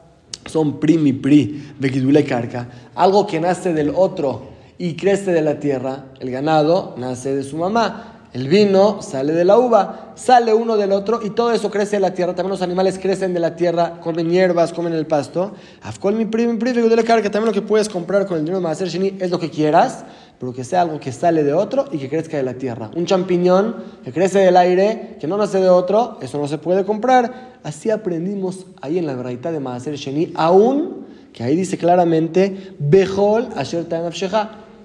son 0.46 0.80
primi 0.80 1.14
pri, 1.14 1.74
begidule 1.80 2.24
carca. 2.24 2.70
Algo 2.94 3.26
que 3.26 3.40
nace 3.40 3.74
del 3.74 3.92
otro 3.96 4.44
y 4.78 4.96
crece 4.96 5.32
de 5.32 5.42
la 5.42 5.60
tierra. 5.60 6.06
El 6.20 6.30
ganado 6.30 6.94
nace 6.98 7.36
de 7.36 7.44
su 7.44 7.58
mamá. 7.58 8.17
El 8.38 8.50
vino 8.50 9.02
sale 9.02 9.34
de 9.34 9.44
la 9.44 9.58
uva, 9.58 10.12
sale 10.14 10.54
uno 10.54 10.78
del 10.78 10.92
otro 10.92 11.22
y 11.24 11.32
todo 11.32 11.52
eso 11.52 11.72
crece 11.72 11.96
en 11.96 12.04
la 12.04 12.14
tierra. 12.14 12.36
También 12.36 12.52
los 12.52 12.62
animales 12.62 13.00
crecen 13.00 13.34
de 13.34 13.40
la 13.40 13.56
tierra, 13.56 14.00
comen 14.00 14.30
hierbas, 14.30 14.74
comen 14.74 14.94
el 14.94 15.08
pasto. 15.08 15.54
Afkol 15.82 16.14
mi 16.14 16.26
primo, 16.26 16.54
de 16.54 17.04
que 17.04 17.30
también 17.32 17.46
lo 17.46 17.52
que 17.52 17.64
puedes 17.64 17.90
comprar 17.90 18.28
con 18.28 18.38
el 18.38 18.44
dinero 18.44 18.60
de 18.60 18.64
Maser 18.64 18.90
Shini 18.90 19.18
es 19.20 19.32
lo 19.32 19.40
que 19.40 19.50
quieras, 19.50 20.06
pero 20.40 20.54
que 20.54 20.64
sea 20.64 20.82
algo 20.82 21.00
que 21.00 21.12
sale 21.12 21.44
de 21.44 21.54
otro 21.54 21.86
y 21.92 21.98
que 21.98 22.10
crezca 22.10 22.38
de 22.38 22.44
la 22.44 22.54
tierra. 22.54 22.92
Un 22.96 23.08
champiñón 23.08 23.78
que 24.04 24.14
crece 24.14 24.38
del 24.38 24.56
aire, 24.56 25.18
que 25.20 25.26
no 25.26 25.36
nace 25.36 25.60
de 25.60 25.70
otro, 25.70 26.20
eso 26.22 26.38
no 26.38 26.48
se 26.48 26.60
puede 26.60 26.86
comprar. 26.86 27.58
Así 27.64 27.90
aprendimos 27.90 28.68
ahí 28.84 29.00
en 29.00 29.08
la 29.08 29.16
verdad 29.16 29.52
de 29.52 29.60
Maser 29.60 29.96
Sheni, 29.96 30.32
aún 30.36 31.08
que 31.34 31.44
ahí 31.44 31.56
dice 31.56 31.76
claramente, 31.80 32.76
Behol 32.78 33.48
Asher 33.56 33.88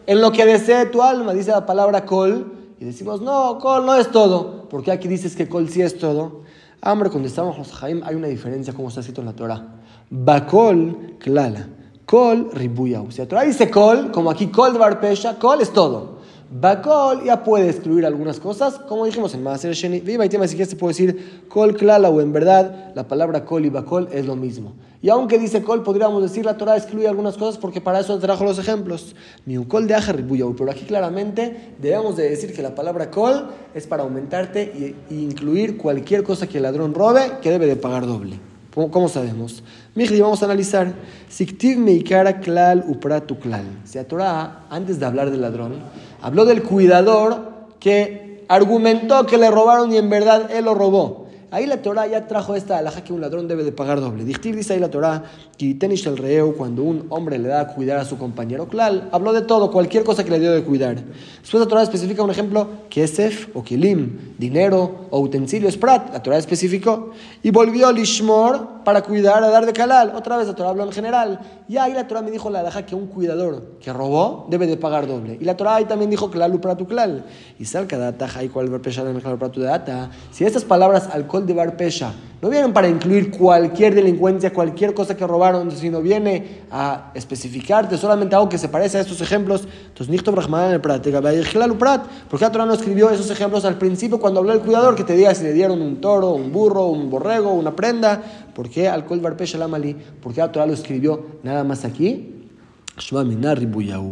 En 0.06 0.22
lo 0.22 0.32
que 0.32 0.46
desee 0.46 0.87
tu 0.87 1.02
alma, 1.02 1.34
dice 1.34 1.50
la 1.50 1.66
palabra 1.66 2.06
Kol 2.06 2.62
y 2.82 2.84
decimos, 2.84 3.20
no, 3.20 3.58
Kol 3.61 3.87
no 3.87 3.94
es 3.94 4.11
todo. 4.11 4.67
porque 4.69 4.90
aquí 4.90 5.06
dices 5.06 5.37
que 5.37 5.49
Kol 5.49 5.69
sí 5.69 5.82
es 5.82 5.99
todo? 5.99 6.43
Ah, 6.81 6.93
hombre, 6.93 7.11
cuando 7.11 7.29
estamos 7.29 7.56
los 7.56 7.73
Jaim 7.73 8.02
hay 8.05 8.17
una 8.17 8.26
diferencia 8.26 8.75
como 8.75 8.88
está 8.88 9.00
escrito 9.00 9.20
en 9.20 9.29
la 9.29 9.34
Torah. 9.34 9.64
Bakol, 10.11 11.14
klala. 11.20 11.69
Kol, 12.05 12.50
ribuyau. 12.52 13.08
Si 13.12 13.20
la 13.20 13.29
Torah 13.29 13.43
dice 13.43 13.70
Kol, 13.70 14.11
como 14.11 14.32
aquí 14.32 14.49
Kol 14.49 14.73
de 14.73 14.81
Barpesha, 14.81 15.38
Kol 15.38 15.61
es 15.61 15.73
todo. 15.73 16.22
Bakol 16.54 17.25
ya 17.25 17.43
puede 17.43 17.70
excluir 17.70 18.04
algunas 18.04 18.38
cosas, 18.38 18.78
como 18.87 19.06
dijimos 19.06 19.32
en 19.32 19.43
Maaser 19.43 19.72
Sheni. 19.72 20.00
Viva 20.00 20.26
y 20.26 20.28
tema, 20.28 20.46
si 20.46 20.54
quieres 20.54 20.69
te 20.69 20.76
puedo 20.76 20.88
decir 20.88 21.47
Kol 21.49 21.75
Klala 21.75 22.11
o 22.11 22.21
en 22.21 22.30
verdad 22.30 22.92
la 22.94 23.09
palabra 23.09 23.47
Kol 23.47 23.64
y 23.64 23.71
Bakol 23.71 24.11
es 24.12 24.26
lo 24.26 24.37
mismo. 24.37 24.75
Y 25.00 25.09
aunque 25.09 25.38
dice 25.38 25.62
Kol, 25.62 25.82
podríamos 25.82 26.23
decir 26.23 26.44
la 26.44 26.59
Torah 26.59 26.76
excluye 26.76 27.09
algunas 27.09 27.38
cosas 27.38 27.56
porque 27.56 27.80
para 27.80 28.00
eso 28.00 28.18
trajo 28.18 28.44
los 28.44 28.59
ejemplos. 28.59 29.16
Ni 29.47 29.56
un 29.56 29.64
Kol 29.64 29.87
de 29.87 29.94
Ajarribuyahu, 29.94 30.54
pero 30.54 30.71
aquí 30.71 30.85
claramente 30.85 31.75
debemos 31.80 32.18
de 32.18 32.28
decir 32.28 32.52
que 32.52 32.61
la 32.61 32.75
palabra 32.75 33.11
Kol 33.11 33.47
es 33.73 33.87
para 33.87 34.02
aumentarte 34.02 34.94
e 35.09 35.14
incluir 35.14 35.78
cualquier 35.78 36.23
cosa 36.23 36.47
que 36.47 36.59
el 36.59 36.64
ladrón 36.64 36.92
robe 36.92 37.38
que 37.40 37.50
debe 37.50 37.66
de 37.66 37.76
pagar 37.76 38.06
doble. 38.06 38.38
¿Cómo, 38.75 39.09
sabemos? 39.09 39.62
Mijli, 39.94 40.23
vamos 40.23 40.40
a 40.42 40.47
analizar. 40.47 40.94
Siktiv 41.28 41.78
meikara 41.78 42.40
klal 42.40 42.85
upratu 42.88 43.38
klal. 43.38 43.64
Si 43.85 43.99
la 43.99 44.04
Torah, 44.04 44.66
antes 44.71 44.99
de 44.99 45.04
hablar 45.04 45.30
del 45.30 45.42
ladrón, 45.42 45.75
habló 46.23 46.45
del 46.45 46.62
cuidador 46.62 47.52
que 47.79 48.45
argumentó 48.49 49.26
que 49.26 49.37
le 49.37 49.50
robaron 49.50 49.93
y 49.93 49.99
en 49.99 50.09
verdad 50.09 50.50
él 50.50 50.64
lo 50.64 50.75
robó. 50.75 51.23
Ahí 51.52 51.67
la 51.67 51.83
Torah 51.83 52.07
ya 52.07 52.26
trajo 52.26 52.55
esta 52.55 52.79
alhaja 52.79 53.05
que 53.05 53.12
un 53.12 53.21
ladrón 53.21 53.47
debe 53.47 53.62
de 53.62 53.73
pagar 53.73 54.00
doble. 54.00 54.25
Dichtir 54.25 54.57
dice 54.57 54.73
ahí 54.73 54.81
la 54.81 54.91
Torah, 54.91 55.25
tenish 55.59 56.07
el 56.07 56.17
reo, 56.17 56.57
cuando 56.57 56.83
un 56.83 57.05
hombre 57.11 57.38
le 57.38 57.49
da 57.49 57.61
a 57.61 57.69
cuidar 57.75 57.99
a 57.99 58.07
su 58.07 58.17
compañero. 58.17 58.69
Claro, 58.69 59.02
habló 59.12 59.35
de 59.35 59.43
todo, 59.43 59.71
cualquier 59.71 60.02
cosa 60.02 60.25
que 60.25 60.31
le 60.31 60.41
dio 60.41 60.50
de 60.50 60.64
cuidar. 60.64 60.97
Después 61.43 61.62
la 61.62 61.69
Torah 61.69 61.83
especifica 61.83 62.23
un 62.23 62.31
ejemplo, 62.31 62.69
kesef 62.88 63.55
o 63.55 63.62
kilim, 63.62 64.35
dinero 64.38 65.09
o 65.11 65.21
utensilios 65.21 65.76
prat. 65.76 66.14
La 66.14 66.23
Torah 66.23 66.38
especificó. 66.38 67.11
Y 67.43 67.50
volvió 67.50 67.93
Lishmor 67.93 68.72
para 68.85 69.03
cuidar 69.03 69.43
a 69.43 69.49
dar 69.49 69.67
de 69.67 69.73
calal. 69.73 70.12
Otra 70.15 70.37
vez 70.37 70.47
la 70.47 70.55
Torah 70.55 70.71
habló 70.71 70.85
en 70.85 70.93
general. 70.93 71.41
Y 71.69 71.77
ahí 71.77 71.93
la 71.93 72.07
Torah 72.07 72.23
me 72.23 72.31
dijo 72.31 72.51
la 72.51 72.61
alhaja 72.61 72.85
que 72.85 72.95
un 72.95 73.07
cuidador 73.07 73.79
que 73.81 73.93
robó 73.93 74.47
debe 74.49 74.67
de 74.67 74.77
pagar 74.77 75.07
doble. 75.07 75.39
Y 75.41 75.45
la 75.45 75.57
Torah 75.57 75.77
ahí 75.77 75.85
también 75.85 76.11
dijo 76.11 76.31
klal 76.31 76.61
tu 76.77 76.87
klal. 76.87 77.25
Y 77.59 77.65
sal 77.65 77.87
cada 77.87 78.12
y 78.43 78.49
cual 78.49 78.71
data. 79.61 80.11
Si 80.31 80.45
estas 80.45 80.65
palabras 80.65 81.09
alcohol 81.12 81.47
de 81.47 81.55
Barpesha 81.55 82.12
no 82.42 82.50
vienen 82.50 82.72
para 82.72 82.88
incluir 82.88 83.30
cualquier 83.30 83.94
delincuencia, 83.94 84.52
cualquier 84.52 84.94
cosa 84.94 85.16
que 85.16 85.25
robaron, 85.25 85.70
sino 85.70 86.02
viene 86.02 86.62
a 86.72 87.12
especificarte 87.14 87.96
solamente 87.96 88.34
algo 88.34 88.49
que 88.49 88.58
se 88.58 88.68
parece 88.68 88.99
a 88.99 89.02
estos 89.02 89.20
ejemplos. 89.20 89.62
Entonces, 89.87 90.08
Nichto 90.08 90.32
Brahman 90.32 90.66
en 90.66 90.72
el 90.72 90.80
Prat, 90.80 91.06
porque 92.28 92.44
la 92.44 92.50
Torah 92.50 92.66
no 92.66 92.75
escribió 92.75 93.11
esos 93.11 93.30
ejemplos 93.30 93.64
al 93.64 93.78
principio 93.78 94.18
cuando 94.18 94.40
habló 94.40 94.52
el 94.52 94.58
cuidador 94.58 94.96
que 94.96 95.04
te 95.04 95.14
diga 95.14 95.32
si 95.37 95.44
le 95.44 95.52
dieron 95.52 95.80
un 95.80 96.00
toro, 96.00 96.30
un 96.30 96.50
burro, 96.50 96.87
un 96.87 97.11
borrego, 97.11 97.52
una 97.52 97.76
prenda. 97.76 98.20
¿Por 98.52 98.68
qué 98.68 98.88
alcohol 98.88 99.20
Barpesha 99.20 99.56
la 99.56 99.68
malí? 99.68 99.96
¿Por 100.20 100.34
qué 100.34 100.40
la 100.40 100.50
Torah 100.50 100.66
lo 100.66 100.72
escribió 100.72 101.25
nada 101.44 101.62
más 101.62 101.84
aquí? 101.84 102.49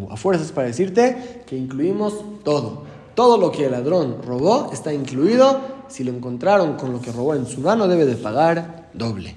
A 0.08 0.16
fuerzas 0.16 0.52
para 0.52 0.68
decirte 0.68 1.42
que 1.46 1.56
incluimos 1.56 2.14
todo. 2.44 3.00
Todo 3.14 3.37
lo 3.37 3.50
que 3.50 3.67
el 3.67 3.73
ladrón 3.73 4.19
robó 4.26 4.71
está 4.73 4.93
incluido. 4.93 5.61
Si 5.88 6.05
lo 6.05 6.12
encontraron 6.12 6.75
con 6.75 6.93
lo 6.93 7.00
que 7.00 7.12
robó 7.12 7.35
en 7.35 7.47
su 7.47 7.61
mano, 7.61 7.88
debe 7.88 8.07
de 8.07 8.17
pagar 8.17 8.88
doble. 8.93 9.35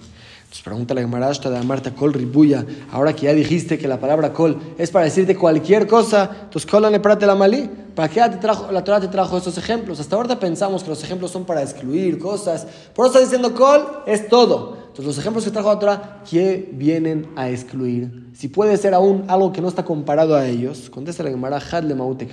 Entonces 0.54 0.66
pregunta 0.66 0.94
la 0.94 1.02
Gemara 1.02 1.32
de 1.32 1.64
Marta 1.64 1.96
Kol 1.96 2.14
Ribuya. 2.14 2.64
Ahora 2.92 3.14
que 3.14 3.26
ya 3.26 3.34
dijiste 3.34 3.80
que 3.80 3.88
la 3.88 4.00
palabra 4.00 4.32
Kol 4.32 4.76
es 4.78 4.92
para 4.92 5.06
decirte 5.06 5.36
cualquier 5.36 5.88
cosa, 5.88 6.30
entonces 6.44 6.72
le 6.92 7.00
prate 7.00 7.26
la 7.26 7.34
malí. 7.34 7.68
¿Para 7.96 8.08
qué 8.08 8.22
te 8.22 8.38
trajo, 8.38 8.72
la 8.72 8.84
Torah 8.84 9.00
te 9.00 9.08
trajo 9.08 9.36
estos 9.36 9.58
ejemplos? 9.58 10.00
Hasta 10.00 10.16
ahora 10.16 10.40
pensamos 10.40 10.84
que 10.84 10.90
los 10.90 11.04
ejemplos 11.04 11.32
son 11.32 11.46
para 11.46 11.64
excluir 11.64 12.20
cosas. 12.20 12.68
Por 12.94 13.08
eso 13.08 13.18
está 13.18 13.20
diciendo 13.20 13.56
Kol 13.56 14.04
es 14.06 14.28
todo. 14.28 14.78
Entonces 14.78 15.06
los 15.06 15.18
ejemplos 15.18 15.44
que 15.44 15.50
trajo 15.50 15.74
la 15.74 15.80
Torah, 15.80 16.22
¿qué 16.30 16.70
vienen 16.72 17.32
a 17.36 17.50
excluir? 17.50 18.30
Si 18.34 18.48
puede 18.48 18.78
ser 18.78 18.94
aún 18.94 19.24
algo 19.30 19.52
que 19.52 19.60
no 19.60 19.68
está 19.68 19.84
comparado 19.84 20.36
a 20.36 20.46
ellos, 20.46 20.92
contesta 20.92 21.24
la 21.24 21.32
Gemara 21.32 21.58
Hadle 21.58 21.96
Maute. 21.96 22.28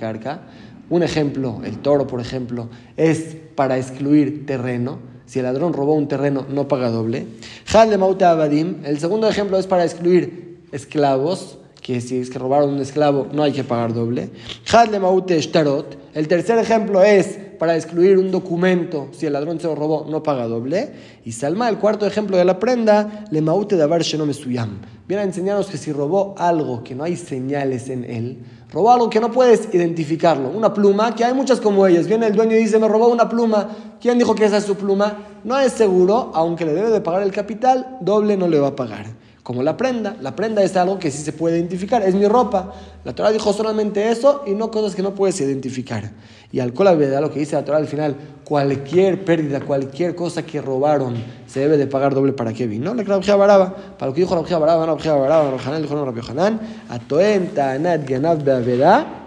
Un 0.91 1.03
ejemplo, 1.03 1.61
el 1.63 1.79
toro, 1.79 2.05
por 2.05 2.19
ejemplo, 2.19 2.69
es 2.97 3.37
para 3.55 3.77
excluir 3.77 4.45
terreno. 4.45 4.99
Si 5.25 5.39
el 5.39 5.45
ladrón 5.45 5.71
robó 5.71 5.93
un 5.93 6.09
terreno, 6.09 6.45
no 6.49 6.67
paga 6.67 6.89
doble. 6.89 7.27
Hadle 7.73 7.97
Maute 7.97 8.25
Abadim. 8.25 8.81
El 8.83 8.99
segundo 8.99 9.29
ejemplo 9.29 9.57
es 9.57 9.67
para 9.67 9.85
excluir 9.85 10.59
esclavos 10.73 11.59
que 11.81 11.99
si 11.99 12.19
es 12.19 12.29
que 12.29 12.37
robaron 12.37 12.71
un 12.73 12.79
esclavo 12.79 13.27
no 13.31 13.43
hay 13.43 13.53
que 13.53 13.63
pagar 13.63 13.93
doble. 13.93 14.29
Hadle 14.71 14.99
maute 14.99 15.39
shtarot. 15.39 15.97
El 16.13 16.27
tercer 16.27 16.59
ejemplo 16.59 17.01
es 17.01 17.39
para 17.57 17.75
excluir 17.75 18.17
un 18.17 18.31
documento, 18.31 19.09
si 19.11 19.27
el 19.27 19.33
ladrón 19.33 19.59
se 19.59 19.67
lo 19.67 19.75
robó, 19.75 20.07
no 20.09 20.23
paga 20.23 20.47
doble. 20.47 20.91
Y 21.23 21.31
Salma, 21.31 21.69
el 21.69 21.77
cuarto 21.77 22.07
ejemplo 22.07 22.35
de 22.35 22.43
la 22.43 22.57
prenda, 22.59 23.25
le 23.29 23.39
maute 23.41 23.77
davar 23.77 24.01
shenom 24.01 24.33
suyam. 24.33 24.79
Viene 25.07 25.21
a 25.21 25.25
enseñarnos 25.25 25.67
que 25.67 25.77
si 25.77 25.91
robó 25.91 26.33
algo 26.37 26.83
que 26.83 26.95
no 26.95 27.03
hay 27.03 27.15
señales 27.15 27.89
en 27.89 28.03
él, 28.03 28.39
robó 28.71 28.91
algo 28.91 29.09
que 29.09 29.19
no 29.19 29.31
puedes 29.31 29.73
identificarlo, 29.73 30.49
una 30.49 30.73
pluma, 30.73 31.13
que 31.13 31.25
hay 31.25 31.33
muchas 31.33 31.59
como 31.59 31.85
ellas. 31.85 32.07
Viene 32.07 32.27
el 32.27 32.35
dueño 32.35 32.55
y 32.55 32.59
dice, 32.59 32.79
me 32.79 32.87
robó 32.87 33.07
una 33.07 33.27
pluma. 33.27 33.69
¿Quién 33.99 34.17
dijo 34.17 34.33
que 34.33 34.45
esa 34.45 34.57
es 34.57 34.63
su 34.63 34.75
pluma? 34.75 35.17
No 35.43 35.59
es 35.59 35.73
seguro, 35.73 36.31
aunque 36.33 36.65
le 36.65 36.73
debe 36.73 36.89
de 36.89 37.01
pagar 37.01 37.23
el 37.23 37.31
capital, 37.31 37.97
doble 38.01 38.37
no 38.37 38.47
le 38.47 38.59
va 38.59 38.69
a 38.69 38.75
pagar 38.75 39.05
como 39.43 39.63
la 39.63 39.77
prenda. 39.77 40.15
La 40.21 40.35
prenda 40.35 40.63
es 40.63 40.75
algo 40.77 40.99
que 40.99 41.11
sí 41.11 41.23
se 41.23 41.33
puede 41.33 41.57
identificar, 41.57 42.01
es 42.03 42.15
mi 42.15 42.27
ropa. 42.27 42.73
La 43.03 43.13
Torah 43.13 43.31
dijo 43.31 43.53
solamente 43.53 44.09
eso 44.09 44.43
y 44.45 44.51
no 44.51 44.71
cosas 44.71 44.95
que 44.95 45.01
no 45.01 45.15
puedes 45.15 45.39
identificar. 45.41 46.11
Y 46.51 46.59
al 46.59 46.73
verdad 46.73 47.21
lo 47.21 47.31
que 47.31 47.39
dice 47.39 47.55
la 47.55 47.63
Torah 47.63 47.77
al 47.77 47.87
final, 47.87 48.15
cualquier 48.43 49.23
pérdida, 49.23 49.61
cualquier 49.61 50.15
cosa 50.15 50.43
que 50.43 50.61
robaron, 50.61 51.15
se 51.47 51.61
debe 51.61 51.77
de 51.77 51.87
pagar 51.87 52.13
doble 52.13 52.33
para 52.33 52.53
qué 52.53 52.67
vino. 52.67 52.93
La 52.93 53.35
Baraba, 53.35 53.73
para 53.97 54.09
lo 54.09 54.13
que 54.13 54.21
dijo 54.21 54.35
la 54.35 54.59
Baraba, 54.59 54.85
no 54.85 54.97
la 54.97 55.13
Baraba, 55.13 55.51
no 55.51 55.79
dijo 55.79 55.95
no 55.95 56.05
Rabbi 56.05 56.21
Hanan, 56.29 56.59
atoen 56.89 57.49
ta'anat 57.55 58.07
ganav 58.07 58.43
be'avera, 58.43 59.21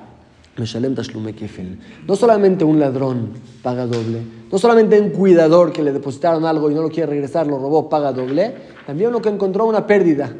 no 2.07 2.17
solamente 2.17 2.65
un 2.65 2.79
ladrón 2.79 3.31
paga 3.63 3.87
doble, 3.87 4.21
no 4.55 4.61
solamente 4.61 5.01
un 5.01 5.11
cuidador 5.11 5.73
que 5.73 5.83
le 5.83 5.93
depositaron 5.93 6.45
algo 6.45 6.71
y 6.71 6.75
no 6.75 6.83
lo 6.83 6.89
quiere 6.89 7.11
regresar, 7.11 7.45
lo 7.45 7.59
robó, 7.59 7.89
paga 7.89 8.13
doble, 8.13 8.55
también 8.87 9.11
uno 9.11 9.21
que 9.21 9.29
encontró 9.29 9.67
una 9.67 9.85
pérdida. 9.85 10.33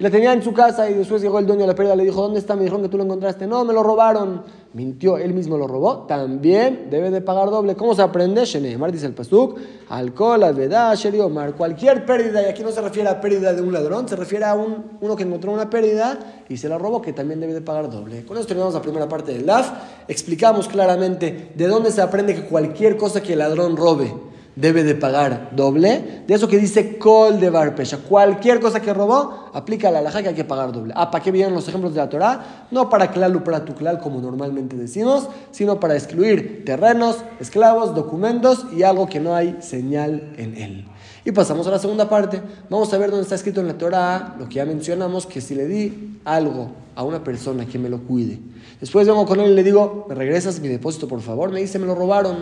Y 0.00 0.02
la 0.02 0.10
tenía 0.10 0.32
en 0.32 0.42
su 0.42 0.52
casa 0.52 0.90
y 0.90 0.94
después 0.94 1.22
llegó 1.22 1.38
el 1.38 1.46
dueño 1.46 1.60
de 1.60 1.68
la 1.68 1.74
pérdida, 1.76 1.94
le 1.94 2.02
dijo, 2.02 2.20
¿dónde 2.20 2.40
está? 2.40 2.56
Me 2.56 2.62
dijeron 2.64 2.82
que 2.82 2.88
tú 2.88 2.96
lo 2.96 3.04
encontraste. 3.04 3.46
No, 3.46 3.64
me 3.64 3.72
lo 3.72 3.84
robaron. 3.84 4.42
Mintió, 4.74 5.18
él 5.18 5.34
mismo 5.34 5.58
lo 5.58 5.66
robó. 5.66 6.06
También 6.06 6.88
debe 6.90 7.10
de 7.10 7.20
pagar 7.20 7.50
doble. 7.50 7.76
¿Cómo 7.76 7.94
se 7.94 8.00
aprende? 8.00 8.44
Sheneemar 8.46 8.90
dice 8.90 9.06
el 9.06 9.12
pasuk, 9.12 9.58
alcohol, 9.90 10.42
alvedad, 10.42 10.94
sheriomar. 10.96 11.54
Cualquier 11.54 12.06
pérdida, 12.06 12.42
y 12.42 12.46
aquí 12.46 12.62
no 12.62 12.70
se 12.70 12.80
refiere 12.80 13.08
a 13.10 13.20
pérdida 13.20 13.52
de 13.52 13.60
un 13.60 13.72
ladrón, 13.72 14.08
se 14.08 14.16
refiere 14.16 14.46
a 14.46 14.54
un, 14.54 14.98
uno 15.00 15.14
que 15.14 15.24
encontró 15.24 15.52
una 15.52 15.68
pérdida 15.68 16.18
y 16.48 16.56
se 16.56 16.70
la 16.70 16.78
robó, 16.78 17.02
que 17.02 17.12
también 17.12 17.38
debe 17.40 17.52
de 17.52 17.60
pagar 17.60 17.90
doble. 17.90 18.24
Con 18.24 18.36
esto 18.38 18.48
terminamos 18.48 18.74
la 18.74 18.80
primera 18.82 19.08
parte 19.08 19.32
del 19.34 19.44
LAF. 19.44 19.70
Explicamos 20.08 20.68
claramente 20.68 21.52
de 21.54 21.66
dónde 21.66 21.90
se 21.90 22.00
aprende 22.00 22.34
que 22.34 22.46
cualquier 22.46 22.96
cosa 22.96 23.22
que 23.22 23.34
el 23.34 23.40
ladrón 23.40 23.76
robe, 23.76 24.31
debe 24.56 24.84
de 24.84 24.94
pagar 24.94 25.50
doble. 25.54 26.22
De 26.26 26.34
eso 26.34 26.48
que 26.48 26.58
dice 26.58 26.98
col 26.98 27.40
de 27.40 27.50
barpesha. 27.50 27.98
Cualquier 27.98 28.60
cosa 28.60 28.80
que 28.80 28.92
robó, 28.92 29.50
aplica 29.52 29.90
la 29.90 30.00
alhaja 30.00 30.22
que 30.22 30.28
hay 30.30 30.34
que 30.34 30.44
pagar 30.44 30.72
doble. 30.72 30.92
Ah, 30.96 31.10
¿para 31.10 31.22
qué 31.22 31.30
vienen 31.30 31.54
los 31.54 31.68
ejemplos 31.68 31.94
de 31.94 32.00
la 32.00 32.08
Torah? 32.08 32.66
No 32.70 32.88
para 32.88 33.10
clal 33.10 33.34
o 33.36 33.44
para 33.44 33.64
tuclal, 33.64 33.98
como 33.98 34.20
normalmente 34.20 34.76
decimos, 34.76 35.28
sino 35.50 35.80
para 35.80 35.94
excluir 35.94 36.64
terrenos, 36.64 37.18
esclavos, 37.40 37.94
documentos 37.94 38.66
y 38.76 38.82
algo 38.82 39.06
que 39.06 39.20
no 39.20 39.34
hay 39.34 39.56
señal 39.60 40.32
en 40.36 40.56
él. 40.56 40.84
Y 41.24 41.30
pasamos 41.30 41.66
a 41.68 41.70
la 41.70 41.78
segunda 41.78 42.08
parte. 42.08 42.42
Vamos 42.68 42.92
a 42.92 42.98
ver 42.98 43.10
dónde 43.10 43.22
está 43.22 43.36
escrito 43.36 43.60
en 43.60 43.68
la 43.68 43.78
Torah 43.78 44.34
lo 44.38 44.48
que 44.48 44.56
ya 44.56 44.64
mencionamos, 44.64 45.26
que 45.26 45.40
si 45.40 45.54
le 45.54 45.66
di 45.66 46.18
algo 46.24 46.72
a 46.96 47.04
una 47.04 47.22
persona 47.22 47.64
que 47.64 47.78
me 47.78 47.88
lo 47.88 48.00
cuide, 48.00 48.38
después 48.80 49.06
vengo 49.06 49.24
con 49.24 49.40
él 49.40 49.52
y 49.52 49.54
le 49.54 49.62
digo, 49.62 50.06
¿me 50.08 50.14
regresas 50.14 50.60
mi 50.60 50.68
depósito, 50.68 51.08
por 51.08 51.20
favor? 51.20 51.50
Me 51.50 51.60
dice, 51.60 51.78
me 51.78 51.86
lo 51.86 51.94
robaron. 51.94 52.36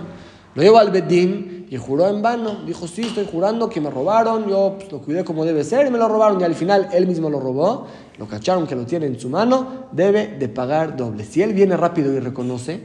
Lo 0.55 0.63
llevo 0.63 0.79
al 0.79 0.91
Bedín 0.91 1.67
y 1.71 1.77
juró 1.77 2.09
en 2.09 2.21
vano. 2.23 2.63
Dijo, 2.67 2.89
sí, 2.89 3.03
estoy 3.03 3.29
jurando 3.31 3.69
que 3.69 3.81
me 3.81 3.91
robaron, 3.91 4.49
yo 4.49 4.75
pues, 4.77 4.91
lo 4.91 5.01
cuidé 5.01 5.25
como 5.25 5.45
debe 5.45 5.63
ser 5.63 5.87
y 5.87 5.91
me 5.91 5.99
lo 5.99 6.09
robaron. 6.09 6.41
Y 6.41 6.45
al 6.45 6.55
final 6.55 6.89
él 6.93 7.07
mismo 7.07 7.31
lo 7.31 7.39
robó, 7.39 7.87
lo 8.19 8.27
cacharon 8.27 8.67
que 8.67 8.75
lo 8.75 8.85
tiene 8.85 9.07
en 9.07 9.19
su 9.19 9.29
mano, 9.29 9.87
debe 9.93 10.37
de 10.39 10.49
pagar 10.49 10.97
doble. 10.97 11.25
Si 11.25 11.41
él 11.41 11.55
viene 11.55 11.77
rápido 11.77 12.13
y 12.13 12.19
reconoce, 12.19 12.83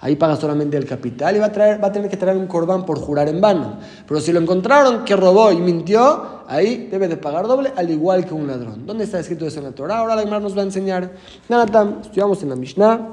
ahí 0.00 0.16
paga 0.16 0.34
solamente 0.34 0.76
el 0.76 0.86
capital 0.86 1.36
y 1.36 1.38
va 1.38 1.46
a, 1.46 1.52
traer, 1.52 1.82
va 1.82 1.88
a 1.88 1.92
tener 1.92 2.10
que 2.10 2.16
traer 2.16 2.36
un 2.36 2.48
corbán 2.48 2.84
por 2.84 2.98
jurar 2.98 3.28
en 3.28 3.40
vano. 3.40 3.78
Pero 4.08 4.20
si 4.20 4.32
lo 4.32 4.40
encontraron 4.40 5.04
que 5.04 5.14
robó 5.14 5.52
y 5.52 5.58
mintió, 5.58 6.42
ahí 6.48 6.88
debe 6.90 7.06
de 7.06 7.16
pagar 7.16 7.46
doble, 7.46 7.72
al 7.76 7.88
igual 7.88 8.26
que 8.26 8.34
un 8.34 8.48
ladrón. 8.48 8.84
¿Dónde 8.84 9.04
está 9.04 9.20
escrito 9.20 9.46
eso 9.46 9.60
en 9.60 9.66
la 9.66 9.72
Torah? 9.72 9.98
Ahora 9.98 10.16
la 10.16 10.40
nos 10.40 10.56
va 10.56 10.62
a 10.62 10.64
enseñar. 10.64 11.12
Nada, 11.48 12.00
estudiamos 12.02 12.42
en 12.42 12.48
la 12.48 12.56
Mishnah, 12.56 13.08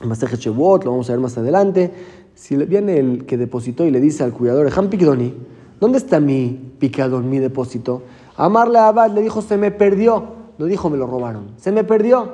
en 0.00 0.08
Masejet 0.08 0.44
lo 0.46 0.78
vamos 0.78 1.08
a 1.08 1.12
ver 1.12 1.20
más 1.20 1.36
adelante 1.36 1.92
si 2.34 2.56
viene 2.56 2.98
el 2.98 3.26
que 3.26 3.36
depositó 3.36 3.84
y 3.84 3.90
le 3.90 4.00
dice 4.00 4.24
al 4.24 4.32
cuidador, 4.32 4.70
Picdoni, 4.88 5.34
¿dónde 5.80 5.98
está 5.98 6.20
mi 6.20 6.74
picadón, 6.78 7.28
mi 7.28 7.38
depósito? 7.38 8.02
Amarle 8.36 8.78
a 8.78 8.88
Abad 8.88 9.10
le 9.10 9.22
dijo, 9.22 9.42
se 9.42 9.56
me 9.56 9.70
perdió. 9.70 10.42
No 10.58 10.66
dijo, 10.66 10.90
me 10.90 10.96
lo 10.96 11.06
robaron. 11.06 11.52
Se 11.56 11.72
me 11.72 11.84
perdió. 11.84 12.32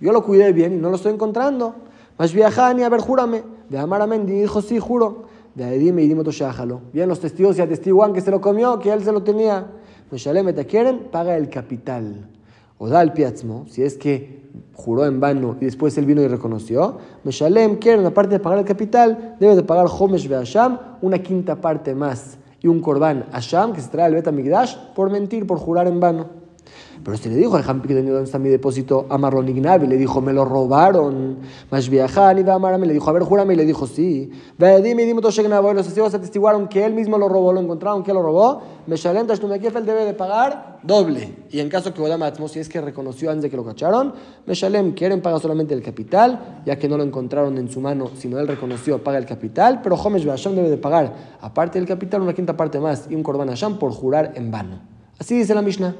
Yo 0.00 0.12
lo 0.12 0.24
cuidé 0.24 0.52
bien 0.52 0.74
y 0.74 0.76
no 0.76 0.90
lo 0.90 0.96
estoy 0.96 1.12
encontrando. 1.12 1.74
Más 2.18 2.32
viajani, 2.32 2.82
a 2.82 2.88
ver, 2.88 3.00
júrame. 3.00 3.42
De 3.68 3.78
Amar 3.78 4.02
a 4.02 4.06
dijo, 4.06 4.62
sí, 4.62 4.78
juro. 4.78 5.24
De 5.54 5.64
Aedime 5.64 6.02
y 6.02 6.08
Dimoto 6.08 6.30
Bien, 6.92 7.08
los 7.08 7.20
testigos 7.20 7.56
y 7.58 7.62
atestiguan 7.62 8.12
que 8.12 8.20
se 8.20 8.30
lo 8.30 8.40
comió, 8.40 8.78
que 8.78 8.92
él 8.92 9.02
se 9.02 9.12
lo 9.12 9.22
tenía. 9.22 9.66
Meshalem, 10.10 10.54
¿te 10.54 10.66
quieren? 10.66 11.08
Paga 11.10 11.36
el 11.36 11.48
capital. 11.48 12.28
O 12.78 12.88
da 12.88 13.00
el 13.02 13.12
piatzmo, 13.12 13.64
si 13.68 13.82
es 13.82 13.96
que 13.96 14.45
juró 14.74 15.06
en 15.06 15.20
vano 15.20 15.56
y 15.60 15.64
después 15.64 15.96
él 15.98 16.06
vino 16.06 16.22
y 16.22 16.28
reconoció, 16.28 16.98
Meshalem 17.24 17.76
quiere, 17.76 18.04
aparte 18.04 18.34
de 18.34 18.40
pagar 18.40 18.58
el 18.58 18.64
capital, 18.64 19.36
debe 19.40 19.56
de 19.56 19.62
pagar 19.62 19.86
Homesh 19.88 20.32
Asham 20.32 20.78
una 21.02 21.18
quinta 21.18 21.60
parte 21.60 21.94
más 21.94 22.38
y 22.60 22.68
un 22.68 22.80
korban 22.80 23.26
Asham 23.32 23.72
que 23.72 23.80
se 23.80 23.88
trae 23.88 24.06
al 24.06 24.14
Bet 24.14 24.30
Migdash 24.30 24.76
por 24.94 25.10
mentir, 25.10 25.46
por 25.46 25.58
jurar 25.58 25.86
en 25.86 26.00
vano. 26.00 26.45
Pero 27.04 27.16
si 27.16 27.28
le 27.28 27.36
dijo 27.36 27.58
¿dónde 27.58 28.22
está 28.22 28.38
mi 28.38 28.48
depósito? 28.48 29.06
A 29.08 29.18
Marlon 29.18 29.48
Ignavi 29.48 29.86
le 29.86 29.96
dijo, 29.96 30.20
me 30.20 30.32
lo 30.32 30.44
robaron. 30.44 31.38
Más 31.70 31.88
viajar 31.88 32.38
y 32.38 32.44
me 32.44 32.86
le 32.86 32.92
dijo, 32.92 33.08
a 33.10 33.12
ver, 33.12 33.22
júrame. 33.22 33.54
Y 33.54 33.56
le 33.56 33.64
dijo, 33.64 33.86
sí. 33.86 34.30
Ve, 34.58 34.82
dime, 34.82 35.04
y 35.04 35.12
los 35.12 35.84
testigos 35.84 36.14
atestiguaron 36.14 36.68
que 36.68 36.84
él 36.84 36.94
mismo 36.94 37.18
lo 37.18 37.28
robó, 37.28 37.52
lo 37.52 37.60
encontraron 37.60 38.02
que 38.02 38.12
lo 38.12 38.22
robó. 38.22 38.62
Meshalem, 38.86 39.26
Tashtumekefel 39.26 39.84
debe 39.84 40.04
de 40.04 40.14
pagar 40.14 40.78
doble. 40.82 41.34
Y 41.50 41.60
en 41.60 41.68
caso 41.68 41.92
que 41.92 42.00
Odam 42.00 42.22
si 42.48 42.60
es 42.60 42.68
que 42.68 42.80
reconoció 42.80 43.30
antes 43.30 43.42
de 43.42 43.50
que 43.50 43.56
lo 43.56 43.64
cacharon, 43.64 44.14
Meshalem 44.46 44.92
quieren 44.92 45.20
pagar 45.20 45.40
solamente 45.40 45.74
el 45.74 45.82
capital, 45.82 46.62
ya 46.64 46.76
que 46.76 46.88
no 46.88 46.96
lo 46.96 47.02
encontraron 47.02 47.58
en 47.58 47.68
su 47.68 47.80
mano, 47.80 48.10
sino 48.16 48.38
él 48.38 48.48
reconoció, 48.48 49.02
paga 49.02 49.18
el 49.18 49.26
capital. 49.26 49.80
Pero 49.82 49.96
Homesh 49.96 50.24
Beasham 50.24 50.54
debe 50.54 50.70
de 50.70 50.78
pagar, 50.78 51.14
aparte 51.40 51.78
del 51.78 51.86
capital, 51.86 52.22
una 52.22 52.32
quinta 52.32 52.56
parte 52.56 52.80
más 52.80 53.06
y 53.10 53.14
un 53.14 53.22
Korban 53.22 53.48
Hasham 53.48 53.78
por 53.78 53.92
jurar 53.92 54.32
en 54.34 54.50
vano. 54.50 54.80
Así 55.18 55.36
dice 55.36 55.54
la 55.54 55.62
Mishnah. 55.62 55.94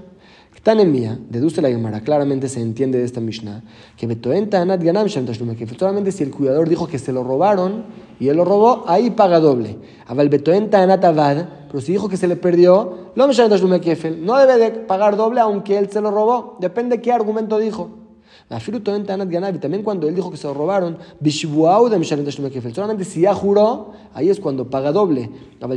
Tanemia, 0.66 1.16
deduce 1.30 1.62
la 1.62 1.68
Gemara, 1.68 2.00
claramente 2.00 2.48
se 2.48 2.60
entiende 2.60 2.98
de 2.98 3.04
esta 3.04 3.20
Mishnah, 3.20 3.62
que 3.96 4.08
que 4.08 5.66
solamente 5.78 6.10
si 6.10 6.24
el 6.24 6.32
cuidador 6.32 6.68
dijo 6.68 6.88
que 6.88 6.98
se 6.98 7.12
lo 7.12 7.22
robaron 7.22 7.84
y 8.18 8.30
él 8.30 8.36
lo 8.36 8.44
robó, 8.44 8.82
ahí 8.88 9.10
paga 9.10 9.38
doble. 9.38 9.78
Aval 10.08 10.28
Avad, 11.04 11.48
pero 11.68 11.80
si 11.80 11.92
dijo 11.92 12.08
que 12.08 12.16
se 12.16 12.26
le 12.26 12.34
perdió, 12.34 13.12
no 13.14 13.28
debe 13.28 14.58
de 14.58 14.70
pagar 14.72 15.16
doble 15.16 15.38
aunque 15.38 15.78
él 15.78 15.88
se 15.88 16.00
lo 16.00 16.10
robó, 16.10 16.56
depende 16.58 17.00
qué 17.00 17.12
argumento 17.12 17.58
dijo. 17.58 18.05
También 18.48 19.82
cuando 19.82 20.06
él 20.08 20.14
dijo 20.14 20.30
que 20.30 20.36
se 20.36 20.46
lo 20.46 20.54
robaron, 20.54 20.98
solamente 22.72 23.04
si 23.04 23.22
ya 23.22 23.34
juró, 23.34 23.90
ahí 24.14 24.30
es 24.30 24.38
cuando 24.38 24.70
paga 24.70 24.92
doble. 24.92 25.28
Pero 25.58 25.76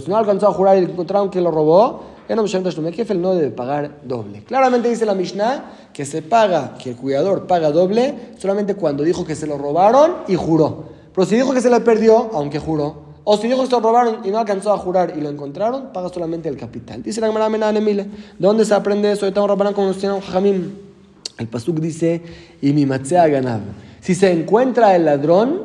si 0.00 0.08
no 0.08 0.16
alcanzó 0.16 0.46
a 0.46 0.52
jurar 0.52 0.78
y 0.78 0.84
encontraron 0.84 1.28
que 1.28 1.40
lo 1.40 1.50
robó, 1.50 2.02
no 2.28 3.34
debe 3.34 3.50
pagar 3.50 4.00
doble. 4.04 4.44
Claramente 4.44 4.88
dice 4.88 5.06
la 5.06 5.14
Mishnah 5.14 5.72
que 5.92 6.04
se 6.04 6.22
paga, 6.22 6.78
que 6.78 6.90
el 6.90 6.96
cuidador 6.96 7.48
paga 7.48 7.72
doble 7.72 8.14
solamente 8.38 8.76
cuando 8.76 9.02
dijo 9.02 9.24
que 9.24 9.34
se 9.34 9.48
lo 9.48 9.58
robaron 9.58 10.18
y 10.28 10.36
juró. 10.36 10.84
Pero 11.12 11.26
si 11.26 11.34
dijo 11.34 11.52
que 11.52 11.60
se 11.60 11.68
le 11.68 11.80
perdió, 11.80 12.30
aunque 12.32 12.60
juró, 12.60 13.08
o 13.24 13.36
si 13.36 13.48
dijo 13.48 13.62
que 13.62 13.66
se 13.66 13.72
lo 13.72 13.80
robaron 13.80 14.20
y 14.24 14.30
no 14.30 14.38
alcanzó 14.38 14.72
a 14.72 14.78
jurar 14.78 15.14
y 15.16 15.20
lo 15.20 15.30
encontraron, 15.30 15.92
paga 15.92 16.08
solamente 16.10 16.48
el 16.48 16.56
capital. 16.56 17.02
Dice 17.02 17.20
la 17.20 17.26
Gemara 17.26 17.70
Emile. 17.70 18.04
¿De 18.04 18.10
dónde 18.38 18.64
se 18.64 18.72
aprende 18.72 19.10
eso? 19.10 19.28
Rabanán 19.28 19.74
como 19.74 19.88
nos 19.88 19.98
tiene 19.98 20.20
Jajamim. 20.20 20.87
El 21.38 21.46
Pasuk 21.46 21.78
dice, 21.78 22.20
y 22.60 22.72
mi 22.72 22.84
ganab. 22.84 23.60
Si 24.00 24.14
se 24.14 24.32
encuentra 24.32 24.96
el 24.96 25.04
ladrón, 25.04 25.62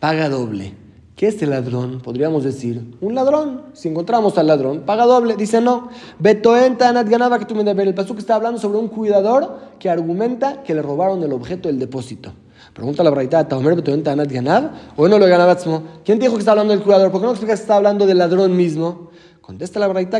paga 0.00 0.28
doble. 0.28 0.74
¿Qué 1.14 1.28
es 1.28 1.42
el 1.42 1.50
ladrón? 1.50 2.00
Podríamos 2.00 2.44
decir, 2.44 2.82
un 3.02 3.14
ladrón. 3.14 3.64
Si 3.74 3.88
encontramos 3.88 4.38
al 4.38 4.46
ladrón, 4.46 4.80
paga 4.86 5.04
doble. 5.04 5.36
Dice 5.36 5.60
no. 5.60 5.90
ganaba 6.18 7.38
que 7.38 7.44
tú 7.44 7.54
me 7.54 7.70
El 7.70 7.94
pasuk 7.94 8.18
está 8.18 8.36
hablando 8.36 8.58
sobre 8.58 8.78
un 8.78 8.88
cuidador 8.88 9.58
que 9.78 9.90
argumenta 9.90 10.62
que 10.62 10.74
le 10.74 10.80
robaron 10.80 11.22
el 11.22 11.32
objeto 11.34 11.68
del 11.68 11.78
depósito. 11.78 12.32
Pregunta 12.72 13.04
la 13.04 13.10
braita, 13.10 13.46
¿Taomer 13.46 13.74
betoenta 13.74 14.12
anat 14.12 14.32
ganab? 14.32 14.70
¿O 14.96 15.08
no 15.08 15.18
lo 15.18 15.26
ganaba 15.26 15.56
¿Quién 16.04 16.18
dijo 16.18 16.34
que 16.34 16.38
está 16.38 16.52
hablando 16.52 16.72
del 16.72 16.82
cuidador? 16.82 17.10
¿Por 17.10 17.20
qué 17.20 17.26
no 17.26 17.32
explicas 17.32 17.58
que 17.58 17.64
está 17.64 17.76
hablando 17.76 18.06
del 18.06 18.16
ladrón 18.16 18.56
mismo? 18.56 19.10
Contesta 19.40 19.80
la 19.80 19.88
braita 19.88 20.18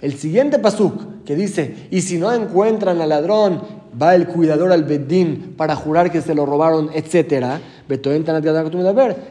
El 0.00 0.14
siguiente 0.14 0.58
pasuk 0.58 1.24
que 1.24 1.36
dice, 1.36 1.88
y 1.90 2.02
si 2.02 2.16
no 2.18 2.32
encuentran 2.32 3.00
al 3.00 3.08
ladrón, 3.08 3.81
va 4.00 4.14
el 4.14 4.26
cuidador 4.26 4.72
al 4.72 4.84
bedín 4.84 5.54
para 5.56 5.76
jurar 5.76 6.10
que 6.10 6.20
se 6.20 6.34
lo 6.34 6.46
robaron, 6.46 6.90
etcétera. 6.94 7.60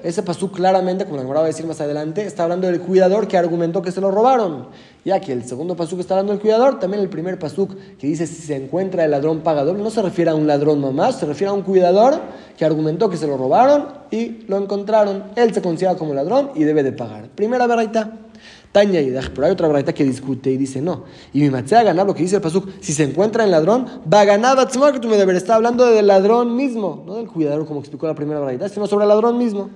Ese 0.04 0.24
pasuk 0.24 0.56
claramente, 0.56 1.06
como 1.06 1.18
la 1.18 1.24
va 1.24 1.44
a 1.44 1.46
decir 1.46 1.66
más 1.66 1.82
adelante, 1.82 2.26
está 2.26 2.44
hablando 2.44 2.68
del 2.68 2.80
cuidador 2.80 3.28
que 3.28 3.38
argumentó 3.38 3.82
que 3.82 3.92
se 3.92 4.02
lo 4.02 4.12
robaron. 4.12 4.68
Ya 5.04 5.20
que 5.20 5.34
el 5.34 5.44
segundo 5.46 5.76
pasuk 5.76 6.00
está 6.00 6.14
hablando 6.14 6.34
del 6.34 6.42
cuidador, 6.42 6.80
también 6.80 7.02
el 7.02 7.10
primer 7.10 7.40
pasuk 7.40 7.76
que 7.98 8.06
dice 8.06 8.28
si 8.28 8.42
se 8.42 8.56
encuentra 8.56 9.04
el 9.04 9.12
ladrón 9.12 9.40
pagador, 9.40 9.80
no 9.80 9.90
se 9.90 10.02
refiere 10.02 10.30
a 10.30 10.36
un 10.36 10.46
ladrón 10.46 10.80
mamás, 10.80 11.20
se 11.20 11.26
refiere 11.26 11.50
a 11.50 11.54
un 11.54 11.64
cuidador 11.64 12.20
que 12.56 12.66
argumentó 12.66 13.10
que 13.10 13.18
se 13.18 13.26
lo 13.26 13.38
robaron 13.38 13.88
y 14.12 14.44
lo 14.48 14.58
encontraron. 14.58 15.24
Él 15.36 15.54
se 15.54 15.62
considera 15.62 15.96
como 15.96 16.14
ladrón 16.14 16.52
y 16.54 16.64
debe 16.64 16.84
de 16.84 16.92
pagar. 16.92 17.30
Primera 17.30 17.66
verdad. 17.66 18.12
Taña 18.72 19.02
y 19.02 19.12
pero 19.12 19.48
hay 19.48 19.52
otra 19.52 19.68
verdad 19.68 19.94
que 19.94 20.06
discute 20.06 20.50
y 20.50 20.56
dice 20.56 20.82
no. 20.82 21.04
Y 21.34 21.42
mi 21.42 21.50
matzea 21.50 21.84
ganar 21.84 22.06
lo 22.06 22.14
que 22.14 22.24
dice 22.24 22.38
el 22.38 22.42
pasuk, 22.42 22.70
si 22.80 22.94
se 22.94 23.04
encuentra 23.04 23.44
el 23.44 23.52
ladrón, 23.52 23.86
va 24.12 24.22
a 24.22 24.26
ganar 24.26 24.58
que 24.94 25.00
tú 25.00 25.10
me 25.10 25.18
deberes. 25.18 25.42
Está 25.42 25.56
hablando 25.56 25.86
del 25.86 26.08
ladrón 26.08 26.56
mismo, 26.56 27.04
no 27.06 27.16
del 27.16 27.28
cuidador 27.28 27.66
como 27.66 27.82
explicó 27.82 28.08
la 28.08 28.16
primera 28.16 28.40
verdad, 28.40 28.72
sino 28.74 28.88
sobre 28.88 29.04
el 29.04 29.10
ladrón 29.10 29.38
mismo. 29.38 29.70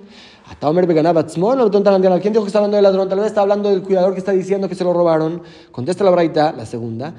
¿Quién 2.20 2.32
dijo 2.32 2.44
que 2.44 2.48
está 2.48 2.58
hablando 2.58 2.76
del 2.76 2.84
ladrón? 2.84 3.08
Tal 3.08 3.18
vez 3.18 3.26
está 3.26 3.40
hablando 3.40 3.68
del 3.68 3.82
cuidador 3.82 4.12
que 4.12 4.20
está 4.20 4.30
diciendo 4.30 4.68
que 4.68 4.76
se 4.76 4.84
lo 4.84 4.92
robaron. 4.92 5.42
Contesta 5.72 6.04
la 6.04 6.10
braita, 6.10 6.52
la 6.52 6.64
segunda. 6.64 7.14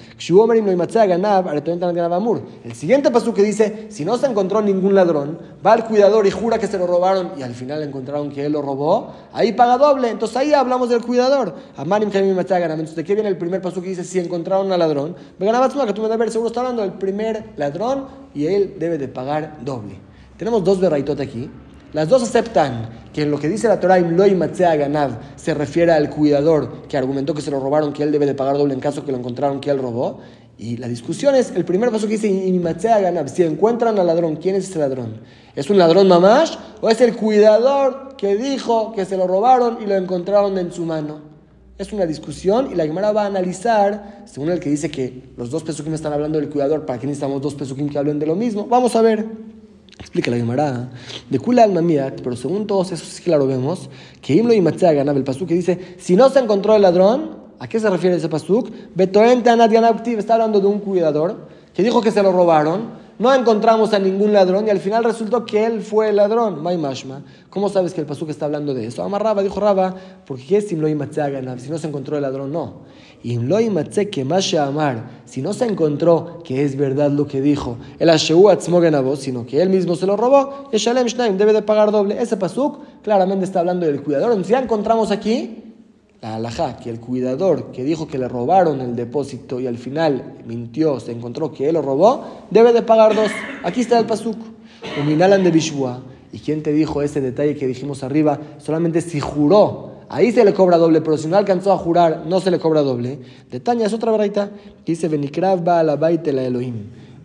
El 2.64 2.74
siguiente 2.74 3.12
paso 3.12 3.34
que 3.34 3.44
dice, 3.44 3.88
si 3.90 4.06
no 4.06 4.18
se 4.18 4.28
encontró 4.28 4.62
ningún 4.62 4.96
ladrón, 4.96 5.38
va 5.66 5.74
al 5.74 5.86
cuidador 5.86 6.26
y 6.26 6.32
jura 6.32 6.58
que 6.58 6.68
se 6.68 6.78
lo 6.78 6.88
robaron 6.88 7.32
y 7.38 7.42
al 7.42 7.54
final 7.54 7.84
encontraron 7.84 8.30
que 8.30 8.46
él 8.46 8.54
lo 8.54 8.62
robó, 8.62 9.12
ahí 9.34 9.52
paga 9.52 9.78
doble. 9.78 10.10
Entonces 10.10 10.38
ahí 10.38 10.54
hablamos 10.54 10.88
del 10.88 11.02
cuidador. 11.02 11.54
Entonces, 11.78 12.96
¿de 12.96 13.04
qué 13.04 13.14
viene 13.14 13.28
el 13.28 13.38
primer 13.38 13.62
paso 13.62 13.82
que 13.82 13.90
dice, 13.90 14.06
si 14.06 14.20
encontraron 14.20 14.72
al 14.72 14.80
ladrón? 14.80 15.16
que 15.38 15.94
tú 15.94 16.02
me 16.02 16.16
ver, 16.16 16.32
seguro 16.32 16.48
está 16.48 16.62
hablando 16.62 16.82
del 16.82 16.94
primer 16.94 17.44
ladrón 17.58 18.06
y 18.34 18.46
él 18.46 18.76
debe 18.80 18.98
de 18.98 19.10
pagar 19.10 19.58
doble. 19.66 19.96
Tenemos 20.38 20.64
dos 20.64 20.80
verraitot 20.80 21.20
aquí. 21.20 21.50
Las 21.94 22.10
dos 22.10 22.24
aceptan 22.24 22.90
que 23.14 23.22
en 23.24 23.32
lo 23.32 23.40
que 23.40 23.48
dice 23.48 23.68
la 23.68 23.80
Torah, 23.80 24.00
Ganav, 24.00 25.20
se 25.36 25.54
refiere 25.54 25.92
al 25.92 26.10
cuidador 26.10 26.88
que 26.88 26.98
argumentó 26.98 27.34
que 27.34 27.42
se 27.42 27.50
lo 27.50 27.60
robaron, 27.60 27.94
que 27.94 28.04
él 28.04 28.12
debe 28.12 28.26
de 28.26 28.36
pagar 28.36 28.58
doble 28.58 28.74
en 28.74 28.80
caso 28.80 29.06
que 29.06 29.12
lo 29.12 29.18
encontraron 29.18 29.60
que 29.60 29.72
él 29.72 29.80
robó. 29.80 30.20
Y 30.60 30.78
la 30.78 30.88
discusión 30.88 31.36
es, 31.36 31.52
el 31.52 31.66
primer 31.66 31.92
paso 31.92 32.08
que 32.08 32.18
dice, 32.18 32.30
Ganav, 32.30 33.30
si 33.30 33.44
encuentran 33.44 33.98
al 33.98 34.08
ladrón, 34.08 34.36
¿quién 34.36 34.56
es 34.56 34.70
ese 34.70 34.80
ladrón? 34.80 35.22
¿Es 35.56 35.70
un 35.70 35.78
ladrón 35.78 36.08
mamash 36.08 36.56
o 36.82 36.90
es 36.90 37.00
el 37.02 37.16
cuidador 37.16 38.16
que 38.18 38.36
dijo 38.36 38.92
que 38.94 39.06
se 39.06 39.18
lo 39.18 39.28
robaron 39.28 39.78
y 39.82 39.86
lo 39.86 39.96
encontraron 39.96 40.58
en 40.58 40.72
su 40.72 40.84
mano? 40.84 41.22
Es 41.78 41.94
una 41.94 42.06
discusión 42.06 42.70
y 42.72 42.76
la 42.76 42.86
Gemara 42.86 43.12
va 43.12 43.24
a 43.24 43.28
analizar, 43.28 44.24
según 44.26 44.50
el 44.50 44.60
que 44.60 44.70
dice 44.70 44.90
que 44.90 45.30
los 45.38 45.52
dos 45.52 45.64
pesukim 45.64 45.94
están 45.94 46.12
hablando 46.12 46.40
del 46.40 46.50
cuidador, 46.50 46.86
¿para 46.86 47.00
qué 47.00 47.06
necesitamos 47.06 47.42
dos 47.42 47.54
pesukim 47.54 47.88
que 47.88 48.00
hablen 48.00 48.18
de 48.18 48.26
lo 48.26 48.36
mismo? 48.36 48.66
Vamos 48.66 48.96
a 48.96 49.02
ver. 49.02 49.47
Explica 50.00 50.32
la 50.32 50.38
Gemara. 50.38 50.90
De 51.30 51.40
Kula 51.40 51.64
al 51.64 51.74
Mamiat, 51.74 52.22
pero 52.22 52.36
según 52.36 52.68
todos 52.68 52.92
esos 52.92 53.08
sí 53.08 53.24
claro 53.24 53.48
vemos, 53.48 53.90
que 54.22 54.34
Imlo 54.34 54.54
y 54.54 54.62
Matzah 54.62 54.94
ganaba 54.94 55.18
el 55.18 55.24
pasuk 55.24 55.48
que 55.48 55.56
dice, 55.56 55.96
si 55.98 56.16
no 56.16 56.30
se 56.30 56.40
encontró 56.40 56.76
el 56.76 56.84
ladrón, 56.84 57.38
¿a 57.60 57.68
qué 57.68 57.80
se 57.80 57.90
refiere 57.90 58.16
ese 58.16 58.30
pasuk? 58.30 58.70
Betoente 58.94 59.50
Anat 59.50 60.08
está 60.08 60.36
hablando 60.36 60.60
de 60.60 60.68
un 60.68 60.80
cuidador 60.80 61.48
que 61.74 61.84
dijo 61.84 62.02
que 62.02 62.12
se 62.12 62.22
lo 62.22 62.32
robaron 62.32 63.07
no 63.20 63.34
encontramos 63.34 63.94
a 63.94 64.00
ningún 64.00 64.32
ladrón 64.32 64.68
y 64.68 64.70
al 64.70 64.80
final 64.80 65.04
resultó 65.04 65.46
que 65.46 65.66
él 65.66 65.82
fue 65.82 66.10
el 66.10 66.18
ladrón. 66.18 66.62
¿Cómo 67.50 67.70
sabes 67.70 67.94
que 67.94 68.02
el 68.02 68.08
pasuk 68.08 68.30
está 68.30 68.46
hablando 68.46 68.74
de 68.74 68.86
eso? 68.86 69.04
Amarraba, 69.04 69.42
dijo 69.42 69.60
Raba, 69.60 69.96
porque 70.26 70.62
si 71.60 71.70
no 71.70 71.78
se 71.78 71.88
encontró 71.88 72.16
el 72.16 72.22
ladrón, 72.22 72.52
no. 72.52 72.86
que 74.12 74.24
amar, 74.68 75.22
si 75.26 75.42
no 75.42 75.54
se 75.54 75.66
encontró 75.66 76.44
que 76.44 76.64
es 76.64 76.78
verdad 76.78 77.10
lo 77.10 77.26
que 77.28 77.42
dijo, 77.42 77.78
el 77.98 78.10
sino 79.18 79.46
que 79.48 79.62
él 79.62 79.70
mismo 79.70 79.96
se 79.96 80.06
lo 80.06 80.16
robó, 80.16 80.70
debe 81.38 81.54
de 81.54 81.64
pagar 81.64 81.92
doble. 81.92 82.22
Ese 82.22 82.38
pasuk 82.38 82.80
claramente 83.02 83.46
está 83.46 83.62
hablando 83.62 83.88
del 83.88 84.04
cuidador. 84.04 84.38
Si 84.46 84.52
ya 84.52 84.60
encontramos 84.60 85.10
aquí 85.10 85.67
la 86.22 86.36
halajá, 86.36 86.78
que 86.78 86.90
el 86.90 87.00
cuidador 87.00 87.72
que 87.72 87.84
dijo 87.84 88.08
que 88.08 88.18
le 88.18 88.28
robaron 88.28 88.82
el 88.82 88.96
depósito 88.96 89.60
y 89.60 89.68
al 89.68 89.78
final 89.78 90.36
mintió, 90.46 91.00
se 91.00 91.12
encontró 91.12 91.52
que 91.52 91.70
él 91.70 91.76
lo 91.76 91.82
robó, 91.82 92.26
debe 92.50 92.74
de 92.74 92.82
pagar 92.82 93.16
dos. 93.16 93.32
Aquí 93.64 93.82
está 93.82 94.00
el 94.00 94.06
pasuk. 94.06 94.38
Uminalan 95.02 95.44
de 95.44 95.52
Bishua. 95.52 96.02
¿Y 96.32 96.40
quién 96.40 96.62
te 96.62 96.74
dijo 96.74 97.02
ese 97.02 97.22
detalle 97.22 97.56
que 97.56 97.68
dijimos 97.68 98.04
arriba? 98.04 98.40
Solamente 98.58 99.02
si 99.02 99.20
juró, 99.20 99.92
ahí 100.10 100.32
se 100.32 100.44
le 100.44 100.54
cobra 100.54 100.78
doble, 100.78 101.02
pero 101.02 101.18
si 101.18 101.28
no 101.28 101.38
alcanzó 101.38 101.72
a 101.72 101.78
jurar, 101.78 102.24
no 102.28 102.40
se 102.40 102.52
le 102.52 102.60
cobra 102.60 102.82
doble. 102.82 103.20
Detaña 103.50 103.86
es 103.86 103.94
otra 103.94 104.12
braita 104.12 104.52
que 104.86 104.92
dice: 104.92 105.08
Benikrav 105.08 105.64
la 105.66 105.94
Elohim. 106.44 106.76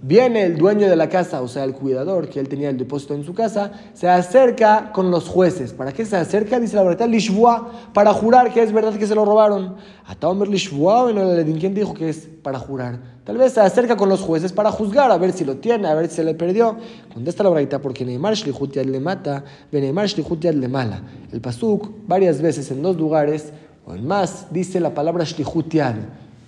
Viene 0.04 0.42
el 0.42 0.58
dueño 0.58 0.88
de 0.88 0.96
la 0.96 1.08
casa, 1.08 1.42
o 1.42 1.46
sea, 1.46 1.62
el 1.62 1.74
cuidador, 1.74 2.28
que 2.28 2.40
él 2.40 2.48
tenía 2.48 2.68
el 2.70 2.76
depósito 2.76 3.14
en 3.14 3.22
su 3.22 3.34
casa, 3.34 3.70
se 3.94 4.08
acerca 4.08 4.90
con 4.92 5.12
los 5.12 5.28
jueces. 5.28 5.72
¿Para 5.72 5.92
qué 5.92 6.04
se 6.04 6.16
acerca? 6.16 6.58
Dice 6.58 6.74
la 6.74 6.82
verdad, 6.82 7.06
Lishvua, 7.06 7.70
para 7.94 8.12
jurar 8.12 8.52
que 8.52 8.64
es 8.64 8.72
verdad 8.72 8.94
que 8.94 9.06
se 9.06 9.14
lo 9.14 9.24
robaron. 9.24 9.76
A 10.04 10.16
Taomer 10.16 10.48
Lishvua, 10.48 11.06
¿quién 11.44 11.72
dijo 11.72 11.94
que 11.94 12.08
es 12.08 12.28
para 12.42 12.58
jurar? 12.58 12.98
Tal 13.22 13.38
vez 13.38 13.52
se 13.52 13.60
acerca 13.60 13.96
con 13.96 14.08
los 14.08 14.22
jueces 14.22 14.52
para 14.52 14.72
juzgar, 14.72 15.12
a 15.12 15.18
ver 15.18 15.30
si 15.30 15.44
lo 15.44 15.58
tiene, 15.58 15.86
a 15.86 15.94
ver 15.94 16.08
si 16.08 16.16
se 16.16 16.24
le 16.24 16.34
perdió. 16.34 16.76
Contesta 17.14 17.44
la 17.44 17.50
braita, 17.50 17.80
porque 17.80 18.04
Neymar 18.04 18.34
Shlihutiad 18.34 18.86
le 18.86 18.98
mata, 18.98 19.44
Neymar 19.70 20.08
Shlihutiad 20.08 20.54
le 20.54 20.66
mala. 20.66 21.00
El 21.30 21.40
Pasuk, 21.40 21.88
varias 22.08 22.42
veces 22.42 22.68
en 22.72 22.82
dos 22.82 22.96
lugares, 22.96 23.52
o 23.86 23.94
en 23.94 24.04
más, 24.04 24.48
dice 24.50 24.80
la 24.80 24.94
palabra 24.94 25.22
Shlihutiad 25.22 25.94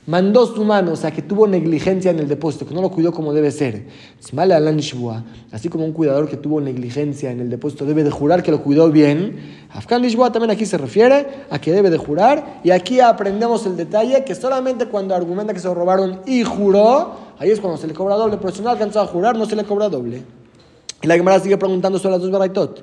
mandó 0.06 0.46
su 0.46 0.64
mano, 0.64 0.92
o 0.92 0.96
sea, 0.96 1.10
que 1.10 1.22
tuvo 1.22 1.46
negligencia 1.46 2.10
en 2.10 2.18
el 2.18 2.28
depósito, 2.28 2.66
que 2.66 2.74
no 2.74 2.82
lo 2.82 2.90
cuidó 2.90 3.12
como 3.12 3.32
debe 3.32 3.50
ser. 3.50 3.86
Así 5.50 5.68
como 5.68 5.84
un 5.84 5.92
cuidador 5.92 6.28
que 6.28 6.36
tuvo 6.36 6.60
negligencia 6.60 7.30
en 7.30 7.40
el 7.40 7.50
depósito 7.50 7.84
debe 7.84 8.04
de 8.04 8.10
jurar 8.10 8.42
que 8.42 8.50
lo 8.50 8.62
cuidó 8.62 8.90
bien. 8.90 9.66
Afkan 9.70 10.02
Lishbua 10.02 10.30
también 10.32 10.50
aquí 10.50 10.66
se 10.66 10.78
refiere 10.78 11.26
a 11.50 11.58
que 11.58 11.72
debe 11.72 11.90
de 11.90 11.98
jurar. 11.98 12.60
Y 12.64 12.70
aquí 12.70 13.00
aprendemos 13.00 13.66
el 13.66 13.76
detalle 13.76 14.24
que 14.24 14.34
solamente 14.34 14.86
cuando 14.86 15.14
argumenta 15.14 15.54
que 15.54 15.60
se 15.60 15.68
lo 15.68 15.74
robaron 15.74 16.20
y 16.26 16.42
juró, 16.42 17.12
ahí 17.38 17.50
es 17.50 17.60
cuando 17.60 17.78
se 17.78 17.86
le 17.86 17.94
cobra 17.94 18.16
doble. 18.16 18.36
Pero 18.36 18.52
si 18.52 18.62
no 18.62 18.70
alcanzó 18.70 19.00
a 19.00 19.06
jurar, 19.06 19.36
no 19.36 19.46
se 19.46 19.56
le 19.56 19.64
cobra 19.64 19.88
doble. 19.88 20.22
Y 21.02 21.06
la 21.06 21.16
Gemara 21.16 21.38
sigue 21.38 21.58
preguntando 21.58 21.98
sobre 21.98 22.12
las 22.12 22.22
dos 22.22 22.30
baraitot. 22.30 22.82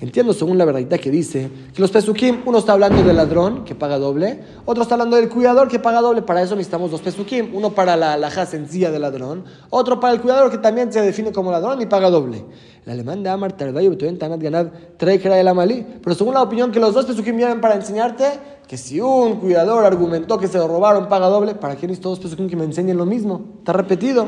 Entiendo 0.00 0.32
según 0.32 0.58
la 0.58 0.64
verdad 0.64 0.98
que 0.98 1.10
dice 1.10 1.48
que 1.72 1.80
los 1.80 1.90
pesukim, 1.90 2.42
uno 2.44 2.58
está 2.58 2.72
hablando 2.72 3.02
del 3.02 3.16
ladrón 3.16 3.64
que 3.64 3.74
paga 3.74 3.98
doble, 3.98 4.40
otro 4.64 4.82
está 4.82 4.96
hablando 4.96 5.16
del 5.16 5.28
cuidador 5.28 5.68
que 5.68 5.78
paga 5.78 6.00
doble. 6.00 6.22
Para 6.22 6.42
eso 6.42 6.56
necesitamos 6.56 6.90
dos 6.90 7.00
pesukim, 7.00 7.54
uno 7.54 7.70
para 7.70 7.96
la 7.96 8.14
alhaja 8.14 8.46
sencilla 8.46 8.90
del 8.90 9.02
ladrón, 9.02 9.44
otro 9.70 10.00
para 10.00 10.12
el 10.12 10.20
cuidador 10.20 10.50
que 10.50 10.58
también 10.58 10.92
se 10.92 11.00
define 11.00 11.30
como 11.32 11.52
ladrón 11.52 11.80
y 11.80 11.86
paga 11.86 12.10
doble. 12.10 12.44
El 12.84 12.92
alemán 12.92 13.22
de 13.22 13.30
Amar 13.30 13.52
Tardayo 13.52 13.96
Tanat 13.96 14.42
Ganad 14.42 14.66
trae 14.98 15.20
el 15.40 15.48
Amalí. 15.48 15.86
Pero 16.02 16.14
según 16.14 16.34
la 16.34 16.42
opinión 16.42 16.70
que 16.70 16.80
los 16.80 16.92
dos 16.92 17.06
pesukim 17.06 17.36
vienen 17.36 17.60
para 17.60 17.76
enseñarte 17.76 18.24
que 18.66 18.76
si 18.76 19.00
un 19.00 19.36
cuidador 19.40 19.84
argumentó 19.84 20.36
que 20.36 20.48
se 20.48 20.58
lo 20.58 20.68
robaron, 20.68 21.08
paga 21.08 21.28
doble, 21.28 21.54
¿para 21.54 21.76
qué 21.76 21.86
necesito 21.86 22.10
dos 22.10 22.18
pesukim 22.18 22.48
que 22.48 22.56
me 22.56 22.64
enseñen 22.64 22.98
lo 22.98 23.06
mismo? 23.06 23.54
Está 23.60 23.72
repetido. 23.72 24.26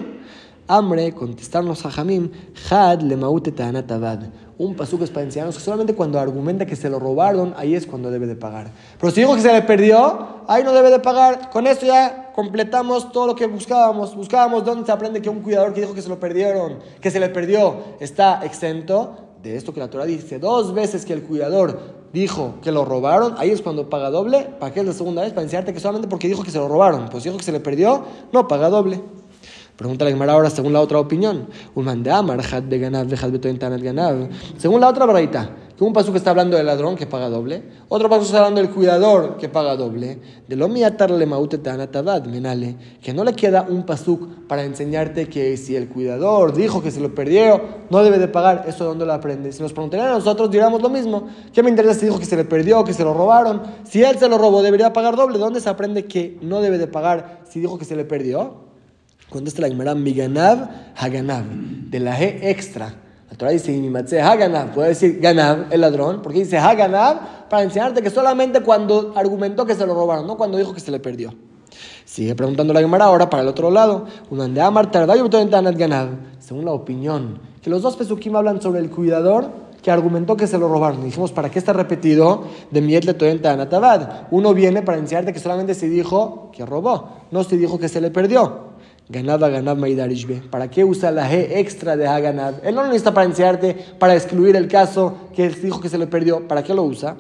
Hambre, 0.68 1.12
contestarnos 1.12 1.86
a 1.86 1.90
Jamim, 1.92 2.28
Had 2.68 3.00
le 3.02 3.16
maute 3.16 3.54
Un 4.58 4.74
pasuk 4.74 5.02
es 5.02 5.10
para 5.10 5.24
enseñarnos 5.24 5.56
que 5.56 5.62
solamente 5.62 5.94
cuando 5.94 6.18
argumenta 6.18 6.66
que 6.66 6.74
se 6.74 6.90
lo 6.90 6.98
robaron, 6.98 7.54
ahí 7.56 7.76
es 7.76 7.86
cuando 7.86 8.10
debe 8.10 8.26
de 8.26 8.34
pagar. 8.34 8.72
Pero 8.98 9.12
si 9.12 9.20
dijo 9.20 9.36
que 9.36 9.42
se 9.42 9.52
le 9.52 9.62
perdió, 9.62 10.42
ahí 10.48 10.64
no 10.64 10.72
debe 10.72 10.90
de 10.90 10.98
pagar. 10.98 11.50
Con 11.50 11.68
esto 11.68 11.86
ya 11.86 12.32
completamos 12.34 13.12
todo 13.12 13.28
lo 13.28 13.36
que 13.36 13.46
buscábamos. 13.46 14.16
Buscábamos 14.16 14.64
dónde 14.64 14.84
se 14.86 14.90
aprende 14.90 15.22
que 15.22 15.28
un 15.28 15.40
cuidador 15.40 15.72
que 15.72 15.82
dijo 15.82 15.94
que 15.94 16.02
se 16.02 16.08
lo 16.08 16.18
perdieron, 16.18 16.80
que 17.00 17.12
se 17.12 17.20
le 17.20 17.28
perdió, 17.28 17.76
está 18.00 18.44
exento. 18.44 19.22
De 19.42 19.54
esto 19.54 19.72
que 19.72 19.78
la 19.78 19.88
Torah 19.88 20.06
dice 20.06 20.40
dos 20.40 20.74
veces 20.74 21.04
que 21.04 21.12
el 21.12 21.22
cuidador 21.22 21.78
dijo 22.12 22.54
que 22.62 22.72
lo 22.72 22.84
robaron, 22.84 23.34
ahí 23.38 23.50
es 23.50 23.62
cuando 23.62 23.88
paga 23.88 24.10
doble. 24.10 24.48
¿Para 24.58 24.74
qué 24.74 24.80
es 24.80 24.86
la 24.86 24.92
segunda 24.92 25.22
vez? 25.22 25.32
Para 25.32 25.42
enseñarte 25.44 25.72
que 25.72 25.78
solamente 25.78 26.08
porque 26.08 26.26
dijo 26.26 26.42
que 26.42 26.50
se 26.50 26.58
lo 26.58 26.66
robaron. 26.66 27.08
Pues 27.10 27.22
dijo 27.22 27.36
que 27.36 27.44
se 27.44 27.52
le 27.52 27.60
perdió, 27.60 28.02
no 28.32 28.48
paga 28.48 28.68
doble. 28.68 29.00
Pregunta 29.76 30.06
la 30.06 30.10
Gemara 30.10 30.32
ahora 30.32 30.48
según 30.48 30.72
la 30.72 30.80
otra 30.80 30.98
opinión. 30.98 31.48
Según 34.56 34.80
la 34.80 34.88
otra 34.88 35.04
braita, 35.04 35.50
Que 35.76 35.84
un 35.84 35.92
pasuk 35.92 36.16
está 36.16 36.30
hablando 36.30 36.56
del 36.56 36.64
ladrón 36.64 36.96
que 36.96 37.06
paga 37.06 37.28
doble, 37.28 37.62
otro 37.90 38.08
pasuk 38.08 38.24
está 38.24 38.38
hablando 38.38 38.62
del 38.62 38.70
cuidador 38.70 39.36
que 39.36 39.50
paga 39.50 39.76
doble. 39.76 40.18
De 40.48 40.56
lo 40.56 40.68
menale, 40.68 40.96
que 43.02 43.12
no 43.12 43.22
le 43.22 43.34
queda 43.34 43.66
un 43.68 43.84
pasuk 43.84 44.46
para 44.48 44.64
enseñarte 44.64 45.28
que 45.28 45.58
si 45.58 45.76
el 45.76 45.90
cuidador 45.90 46.54
dijo 46.54 46.82
que 46.82 46.90
se 46.90 47.00
lo 47.00 47.14
perdió, 47.14 47.60
no 47.90 48.02
debe 48.02 48.18
de 48.18 48.28
pagar. 48.28 48.64
¿Eso 48.66 48.84
de 48.84 48.88
dónde 48.88 49.04
lo 49.04 49.12
aprende? 49.12 49.52
Si 49.52 49.62
nos 49.62 49.74
preguntarían 49.74 50.08
a 50.08 50.12
nosotros, 50.12 50.50
diríamos 50.50 50.80
lo 50.80 50.88
mismo. 50.88 51.28
¿Qué 51.52 51.62
me 51.62 51.68
interesa 51.68 51.92
si 51.92 52.06
dijo 52.06 52.18
que 52.18 52.24
se 52.24 52.38
le 52.38 52.46
perdió, 52.46 52.82
que 52.82 52.94
se 52.94 53.04
lo 53.04 53.12
robaron? 53.12 53.60
Si 53.84 54.02
él 54.02 54.18
se 54.18 54.30
lo 54.30 54.38
robó, 54.38 54.62
debería 54.62 54.94
pagar 54.94 55.16
doble. 55.16 55.36
¿De 55.36 55.44
dónde 55.44 55.60
se 55.60 55.68
aprende 55.68 56.06
que 56.06 56.38
no 56.40 56.62
debe 56.62 56.78
de 56.78 56.86
pagar 56.86 57.42
si 57.50 57.60
dijo 57.60 57.76
que 57.76 57.84
se 57.84 57.94
le 57.94 58.06
perdió? 58.06 58.64
Contesta 59.30 59.62
la 59.62 59.68
Gemara, 59.68 59.94
Miganav 59.94 60.68
Haganav, 60.96 61.44
de 61.90 62.00
la 62.00 62.16
G 62.18 62.38
extra. 62.42 62.94
La 63.30 63.36
Torah 63.36 63.50
dice, 63.50 63.72
Imimatze 63.72 64.20
Haganav, 64.20 64.72
puede 64.72 64.90
decir 64.90 65.18
Ganav, 65.20 65.66
el 65.70 65.80
ladrón, 65.80 66.22
porque 66.22 66.38
dice 66.40 66.58
Haganav 66.58 67.48
para 67.48 67.62
enseñarte 67.62 68.02
que 68.02 68.10
solamente 68.10 68.60
cuando 68.60 69.12
argumentó 69.16 69.66
que 69.66 69.74
se 69.74 69.86
lo 69.86 69.94
robaron, 69.94 70.26
no 70.26 70.36
cuando 70.36 70.58
dijo 70.58 70.72
que 70.72 70.80
se 70.80 70.90
le 70.90 71.00
perdió. 71.00 71.34
Sigue 72.04 72.34
preguntando 72.34 72.72
la 72.72 72.80
Gemara 72.80 73.06
ahora 73.06 73.28
para 73.28 73.42
el 73.42 73.48
otro 73.48 73.70
lado. 73.70 74.06
Según 76.38 76.64
la 76.64 76.70
opinión, 76.70 77.40
que 77.62 77.70
los 77.70 77.82
dos 77.82 77.96
Pesukim 77.96 78.36
hablan 78.36 78.62
sobre 78.62 78.78
el 78.78 78.90
cuidador 78.90 79.66
que 79.82 79.90
argumentó 79.90 80.36
que 80.36 80.46
se 80.46 80.58
lo 80.58 80.68
robaron. 80.68 81.04
dijimos, 81.04 81.32
¿para 81.32 81.50
qué 81.50 81.58
está 81.58 81.72
repetido 81.72 82.44
de 82.70 82.80
Miet 82.80 83.04
le 83.04 83.48
Anatabad? 83.48 84.26
Uno 84.30 84.54
viene 84.54 84.82
para 84.82 84.98
enseñarte 84.98 85.32
que 85.32 85.38
solamente 85.38 85.74
se 85.74 85.88
dijo 85.88 86.50
que 86.52 86.66
robó, 86.66 87.08
no 87.30 87.44
se 87.44 87.56
dijo 87.56 87.78
que 87.78 87.88
se 87.88 88.00
le 88.00 88.10
perdió. 88.10 88.75
Ganaba, 89.08 89.48
ganaba 89.48 89.78
Maidarishbe. 89.78 90.42
¿Para 90.50 90.68
qué 90.68 90.84
usa 90.84 91.12
la 91.12 91.30
G 91.30 91.58
extra 91.58 91.96
de 91.96 92.08
Haganab? 92.08 92.54
Él 92.64 92.74
no 92.74 92.82
lo 92.82 92.88
necesita 92.88 93.14
para 93.14 93.26
enseñarte, 93.26 93.74
para 94.00 94.16
excluir 94.16 94.56
el 94.56 94.66
caso 94.66 95.14
que 95.34 95.48
dijo 95.48 95.80
que 95.80 95.88
se 95.88 95.96
le 95.96 96.08
perdió. 96.08 96.48
¿Para 96.48 96.64
qué 96.64 96.74
lo 96.74 96.82
usa? 96.82 97.16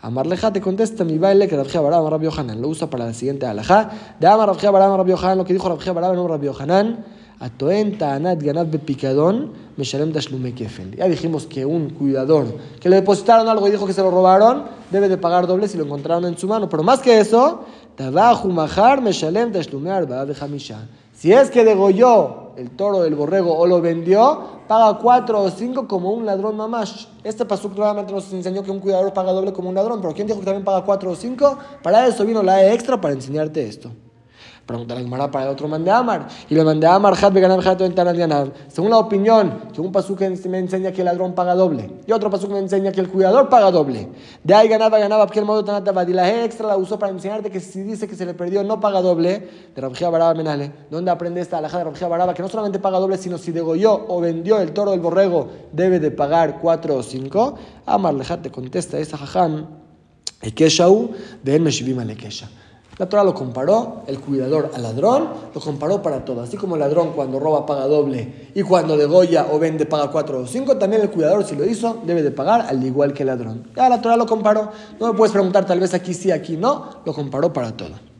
Amarleja 0.00 0.52
te 0.52 0.60
contesta 0.60 1.02
mi 1.02 1.18
baile 1.18 1.48
que 1.48 1.56
Rabjia 1.56 1.80
Barab 1.80 2.08
Rabbi 2.08 2.26
Yohanan. 2.26 2.60
Lo 2.62 2.68
usa 2.68 2.88
para 2.88 3.06
la 3.06 3.14
siguiente 3.14 3.46
alajá. 3.46 3.90
De 4.20 4.28
Amar 4.28 4.46
Rabjia 4.48 4.70
Barab 4.70 4.96
Rabbi 4.96 5.10
Yohanan, 5.10 5.38
lo 5.38 5.44
que 5.44 5.54
dijo 5.54 5.68
Rabjia 5.68 5.92
Barab 5.92 6.14
no 6.14 6.28
Rabbi 6.28 6.46
Yohanan. 6.46 7.04
Atoen 7.40 7.98
ta'anat 7.98 8.40
ganab 8.40 8.70
bepicadón, 8.70 9.50
meshalem 9.76 10.12
tashlume 10.12 10.54
kefel. 10.54 10.94
Ya 10.96 11.08
dijimos 11.08 11.46
que 11.46 11.66
un 11.66 11.90
cuidador 11.90 12.46
que 12.80 12.88
le 12.88 12.96
depositaron 12.96 13.48
algo 13.48 13.66
y 13.66 13.72
dijo 13.72 13.86
que 13.86 13.92
se 13.92 14.02
lo 14.02 14.10
robaron, 14.12 14.66
debe 14.90 15.08
de 15.08 15.16
pagar 15.16 15.48
doble 15.48 15.66
si 15.66 15.76
lo 15.76 15.84
encontraron 15.84 16.24
en 16.26 16.38
su 16.38 16.46
mano. 16.46 16.68
Pero 16.68 16.84
más 16.84 17.00
que 17.00 17.18
eso, 17.18 17.64
tabahu 17.96 18.50
mahar 18.50 19.02
meshalem 19.02 19.50
tashlume 19.50 19.90
arba 19.90 20.24
de 20.24 20.34
hamisha. 20.40 20.86
Si 21.24 21.32
es 21.32 21.50
que 21.50 21.64
degolló 21.64 22.50
el 22.58 22.72
toro, 22.72 23.06
el 23.06 23.14
borrego 23.14 23.56
o 23.56 23.66
lo 23.66 23.80
vendió, 23.80 24.42
paga 24.68 24.98
cuatro 24.98 25.40
o 25.40 25.50
cinco 25.50 25.88
como 25.88 26.12
un 26.12 26.26
ladrón 26.26 26.54
mamás. 26.54 27.08
Este 27.24 27.46
paso 27.46 27.70
claramente 27.70 28.12
nos 28.12 28.30
enseñó 28.30 28.62
que 28.62 28.70
un 28.70 28.78
cuidador 28.78 29.10
paga 29.14 29.32
doble 29.32 29.50
como 29.50 29.70
un 29.70 29.74
ladrón, 29.74 30.02
pero 30.02 30.12
¿quién 30.12 30.26
dijo 30.26 30.40
que 30.40 30.44
también 30.44 30.66
paga 30.66 30.84
cuatro 30.84 31.12
o 31.12 31.16
cinco? 31.16 31.56
Para 31.82 32.06
eso 32.06 32.26
vino 32.26 32.42
la 32.42 32.62
E 32.62 32.74
extra 32.74 33.00
para 33.00 33.14
enseñarte 33.14 33.66
esto. 33.66 33.90
Pregunta 34.66 34.94
la 34.94 35.30
para 35.30 35.44
el 35.44 35.50
otro 35.50 35.68
mande 35.68 35.90
Amar. 35.90 36.26
Y 36.48 36.54
le 36.54 36.86
Amar, 36.86 37.32
Beganab, 37.32 37.60
Hat 37.66 37.80
Ganab. 37.80 38.52
Según 38.68 38.90
la 38.90 38.98
opinión, 38.98 39.60
un 39.76 39.92
pasuk 39.92 40.20
me 40.48 40.58
enseña 40.58 40.90
que 40.90 41.02
el 41.02 41.04
ladrón 41.04 41.34
paga 41.34 41.54
doble. 41.54 41.90
Y 42.06 42.12
otro 42.12 42.30
pasuk 42.30 42.50
me 42.50 42.60
enseña 42.60 42.90
que 42.90 43.00
el 43.00 43.10
cuidador 43.10 43.50
paga 43.50 43.70
doble. 43.70 44.08
De 44.42 44.54
ahí 44.54 44.68
ganaba, 44.68 44.98
ganaba, 44.98 45.26
que 45.26 45.38
el 45.38 45.44
modo 45.44 45.62
tanatavad. 45.64 46.08
Y 46.08 46.14
la 46.14 46.44
extra 46.44 46.66
la 46.66 46.78
usó 46.78 46.98
para 46.98 47.12
enseñarte 47.12 47.50
que 47.50 47.60
si 47.60 47.82
dice 47.82 48.08
que 48.08 48.16
se 48.16 48.24
le 48.24 48.32
perdió, 48.32 48.64
no 48.64 48.80
paga 48.80 49.02
doble. 49.02 49.48
De 49.74 49.82
Rabjía 49.82 50.08
Baraba 50.08 50.32
Menale. 50.32 50.72
¿Dónde 50.90 51.10
aprende 51.10 51.42
esta 51.42 51.58
alhaja 51.58 51.78
de 51.78 51.84
Rabjía 51.84 52.08
Baraba? 52.08 52.32
Que 52.32 52.40
no 52.40 52.48
solamente 52.48 52.78
paga 52.78 52.98
doble, 52.98 53.18
sino 53.18 53.36
si 53.36 53.52
degolló 53.52 54.06
o 54.08 54.18
vendió 54.20 54.60
el 54.60 54.72
toro 54.72 54.92
del 54.92 55.00
borrego, 55.00 55.48
debe 55.72 56.00
de 56.00 56.10
pagar 56.10 56.58
cuatro 56.60 56.96
o 56.96 57.02
cinco. 57.02 57.58
Amar 57.84 58.14
Lejat 58.14 58.40
te 58.40 58.50
contesta 58.50 58.98
esa 58.98 59.18
jajam. 59.18 59.66
Ekeshau, 60.40 61.10
de 61.42 61.58
le 61.58 62.04
Lekesha. 62.04 62.48
La 62.98 63.06
Torah 63.06 63.24
lo 63.24 63.34
comparó, 63.34 64.02
el 64.06 64.20
cuidador 64.20 64.70
al 64.72 64.82
ladrón, 64.82 65.28
lo 65.52 65.60
comparó 65.60 66.00
para 66.00 66.24
todo. 66.24 66.42
Así 66.42 66.56
como 66.56 66.76
el 66.76 66.80
ladrón 66.80 67.12
cuando 67.14 67.40
roba 67.40 67.66
paga 67.66 67.86
doble 67.86 68.50
y 68.54 68.62
cuando 68.62 68.96
degolla 68.96 69.48
o 69.50 69.58
vende 69.58 69.84
paga 69.84 70.10
cuatro 70.12 70.40
o 70.40 70.46
cinco, 70.46 70.76
también 70.76 71.02
el 71.02 71.10
cuidador 71.10 71.44
si 71.44 71.56
lo 71.56 71.64
hizo 71.64 72.02
debe 72.06 72.22
de 72.22 72.30
pagar 72.30 72.66
al 72.68 72.84
igual 72.84 73.12
que 73.12 73.24
el 73.24 73.28
ladrón. 73.28 73.64
Ya 73.74 73.88
la 73.88 74.00
Torah 74.00 74.16
lo 74.16 74.26
comparó. 74.26 74.70
No 75.00 75.08
me 75.08 75.18
puedes 75.18 75.32
preguntar 75.32 75.66
tal 75.66 75.80
vez 75.80 75.92
aquí 75.92 76.14
sí, 76.14 76.30
aquí 76.30 76.56
no. 76.56 76.88
Lo 77.04 77.12
comparó 77.12 77.52
para 77.52 77.76
todo. 77.76 78.13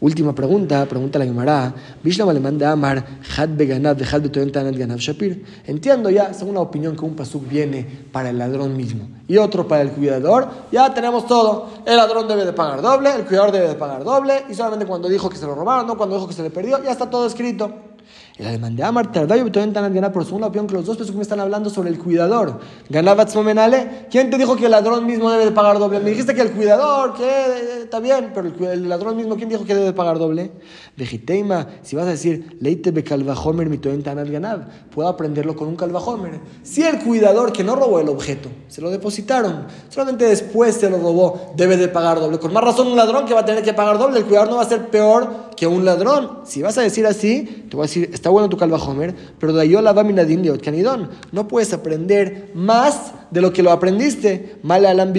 Última 0.00 0.34
pregunta, 0.34 0.84
pregunta 0.86 1.18
la 1.18 1.24
Gemara. 1.24 1.74
Vishlam 2.02 2.28
alemán 2.28 2.58
de 2.58 2.66
Amar, 2.66 3.04
Had 3.36 3.50
Beganab, 3.50 3.96
de 3.96 4.04
Had 4.04 4.22
Ganav 4.76 4.98
Shapir. 4.98 5.44
Entiendo 5.66 6.10
ya, 6.10 6.34
según 6.34 6.54
la 6.54 6.60
opinión 6.60 6.96
que 6.96 7.04
un 7.04 7.14
pasuk 7.14 7.48
viene 7.48 7.86
para 8.12 8.30
el 8.30 8.38
ladrón 8.38 8.76
mismo 8.76 9.08
y 9.26 9.38
otro 9.38 9.66
para 9.66 9.82
el 9.82 9.90
cuidador, 9.90 10.48
ya 10.70 10.92
tenemos 10.92 11.26
todo. 11.26 11.68
El 11.86 11.96
ladrón 11.96 12.28
debe 12.28 12.44
de 12.44 12.52
pagar 12.52 12.82
doble, 12.82 13.14
el 13.14 13.24
cuidador 13.24 13.52
debe 13.52 13.68
de 13.68 13.74
pagar 13.74 14.04
doble, 14.04 14.44
y 14.50 14.54
solamente 14.54 14.86
cuando 14.86 15.08
dijo 15.08 15.28
que 15.30 15.36
se 15.36 15.46
lo 15.46 15.54
robaron, 15.54 15.86
no 15.86 15.96
cuando 15.96 16.16
dijo 16.16 16.28
que 16.28 16.34
se 16.34 16.42
le 16.42 16.50
perdió, 16.50 16.82
ya 16.82 16.90
está 16.90 17.08
todo 17.08 17.26
escrito. 17.26 17.93
El 18.36 18.48
alemán 18.48 18.74
de 18.74 18.82
Amar, 18.82 19.12
Tardayo, 19.12 19.46
ganar 19.48 20.10
por 20.10 20.24
según 20.24 20.40
la 20.40 20.48
opinión 20.48 20.66
que 20.66 20.74
los 20.74 20.84
dos 20.84 21.14
me 21.14 21.22
están 21.22 21.38
hablando 21.38 21.70
sobre 21.70 21.88
el 21.88 22.00
cuidador. 22.00 22.58
Ganaba 22.88 23.26
Menale. 23.44 24.06
¿Quién 24.10 24.28
te 24.28 24.36
dijo 24.36 24.56
que 24.56 24.64
el 24.64 24.72
ladrón 24.72 25.06
mismo 25.06 25.30
debe 25.30 25.44
de 25.44 25.52
pagar 25.52 25.78
doble? 25.78 26.00
Me 26.00 26.10
dijiste 26.10 26.34
que 26.34 26.40
el 26.40 26.50
cuidador, 26.50 27.14
que 27.14 27.22
eh, 27.22 27.82
está 27.84 28.00
bien, 28.00 28.32
pero 28.34 28.72
el, 28.72 28.88
ladrón 28.88 29.16
mismo, 29.16 29.36
¿quién 29.36 29.48
dijo 29.48 29.64
que 29.64 29.74
debe 29.74 29.86
de 29.86 29.92
pagar 29.92 30.18
doble? 30.18 30.50
Vegiteima, 30.96 31.68
si 31.82 31.94
vas 31.94 32.06
a 32.06 32.10
decir, 32.10 32.56
leite 32.60 32.90
be 32.90 33.04
calvajomer 33.04 33.68
mi 33.68 33.78
ganab, 33.78 34.68
puedo 34.90 35.08
aprenderlo 35.08 35.54
con 35.54 35.68
un 35.68 35.76
calvajomer. 35.76 36.40
Si 36.64 36.82
el 36.82 37.04
cuidador 37.04 37.52
que 37.52 37.62
no 37.62 37.76
robó 37.76 38.00
el 38.00 38.08
objeto, 38.08 38.48
se 38.66 38.80
lo 38.80 38.90
depositaron, 38.90 39.68
solamente 39.88 40.24
después 40.24 40.74
se 40.74 40.90
lo 40.90 40.98
robó, 40.98 41.52
debe 41.56 41.76
de 41.76 41.86
pagar 41.86 42.18
doble. 42.18 42.40
Con 42.40 42.52
más 42.52 42.64
razón 42.64 42.88
un 42.88 42.96
ladrón 42.96 43.26
que 43.26 43.34
va 43.34 43.40
a 43.40 43.44
tener 43.44 43.62
que 43.62 43.74
pagar 43.74 43.96
doble, 43.96 44.18
el 44.18 44.24
cuidador 44.24 44.50
no 44.50 44.56
va 44.56 44.62
a 44.62 44.68
ser 44.68 44.88
peor 44.88 45.44
que 45.54 45.66
un 45.66 45.84
ladrón. 45.84 46.40
Si 46.44 46.62
vas 46.62 46.76
a 46.78 46.82
decir 46.82 47.06
así, 47.06 47.66
te 47.70 47.76
voy 47.76 47.84
a 47.84 47.86
decir, 47.86 48.10
está 48.24 48.30
bueno 48.30 48.48
tu 48.48 48.56
calvajomer, 48.56 49.14
pero 49.38 49.52
de 49.52 49.60
ahí 49.60 49.72
la 49.72 50.02
minadim 50.02 50.40
de 50.40 50.58
canidón. 50.58 51.10
No 51.30 51.46
puedes 51.46 51.74
aprender 51.74 52.52
más 52.54 53.12
de 53.30 53.42
lo 53.42 53.52
que 53.52 53.62
lo 53.62 53.70
aprendiste. 53.70 54.56
Mal 54.62 54.86
alam 54.86 55.12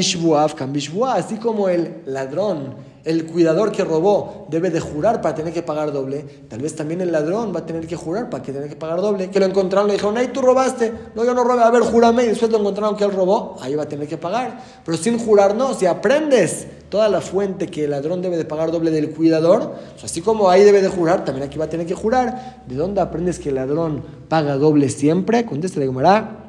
así 1.14 1.36
como 1.36 1.70
el 1.70 1.98
ladrón 2.08 2.74
el 3.06 3.28
cuidador 3.28 3.72
que 3.72 3.84
robó 3.84 4.48
debe 4.50 4.72
de 4.72 4.80
jurar 4.80 5.22
para 5.22 5.36
tener 5.36 5.54
que 5.54 5.62
pagar 5.62 5.94
doble, 5.94 6.26
tal 6.50 6.60
vez 6.60 6.76
también 6.76 7.02
el 7.02 7.12
ladrón 7.12 7.54
va 7.56 7.60
a 7.60 7.66
tener 7.66 7.86
que 7.86 7.96
jurar 7.96 8.32
para 8.32 8.44
que 8.44 8.52
tener 8.52 8.68
que 8.68 8.76
pagar 8.76 9.00
doble. 9.00 9.30
Que 9.30 9.40
lo 9.40 9.46
encontraron, 9.46 9.88
le 9.88 9.94
dijeron, 9.94 10.18
ay, 10.18 10.30
tú 10.34 10.42
robaste. 10.42 10.92
No, 11.14 11.24
yo 11.24 11.36
no 11.36 11.44
robé, 11.44 11.62
a 11.62 11.70
ver, 11.70 11.84
júrame. 11.84 12.24
Y 12.24 12.28
después 12.30 12.52
lo 12.52 12.58
encontraron 12.58 12.98
que 12.98 13.04
él 13.04 13.12
robó, 13.12 13.58
ahí 13.62 13.76
va 13.76 13.84
a 13.84 13.88
tener 13.88 14.08
que 14.08 14.18
pagar. 14.18 14.60
Pero 14.84 14.98
sin 14.98 15.20
jurar, 15.20 15.56
no. 15.56 15.76
Si 15.76 15.86
aprendes 15.86 16.68
toda 16.90 17.08
la 17.08 17.22
fuente 17.22 17.68
que 17.68 17.84
el 17.84 17.92
ladrón 17.92 18.24
debe 18.24 18.38
de 18.38 18.46
pagar 18.46 18.72
doble 18.72 18.90
del 18.90 19.12
cuidador, 19.12 19.76
así 20.04 20.22
como 20.22 20.50
ahí 20.50 20.64
debe 20.64 20.82
de 20.82 20.90
jurar, 20.90 21.24
también 21.24 21.48
aquí 21.48 21.60
va 21.60 21.66
a 21.66 21.70
tener 21.70 21.86
que 21.86 21.94
jurar. 21.94 22.64
¿De 22.68 22.76
dónde 22.76 23.02
aprendes 23.02 23.38
que 23.38 23.50
el 23.50 23.56
ladrón 23.56 24.04
paga 24.28 24.58
doble 24.58 24.90
siempre? 24.90 25.46
Contesta 25.46 25.80
de 25.80 25.86
Gemara. 25.86 26.45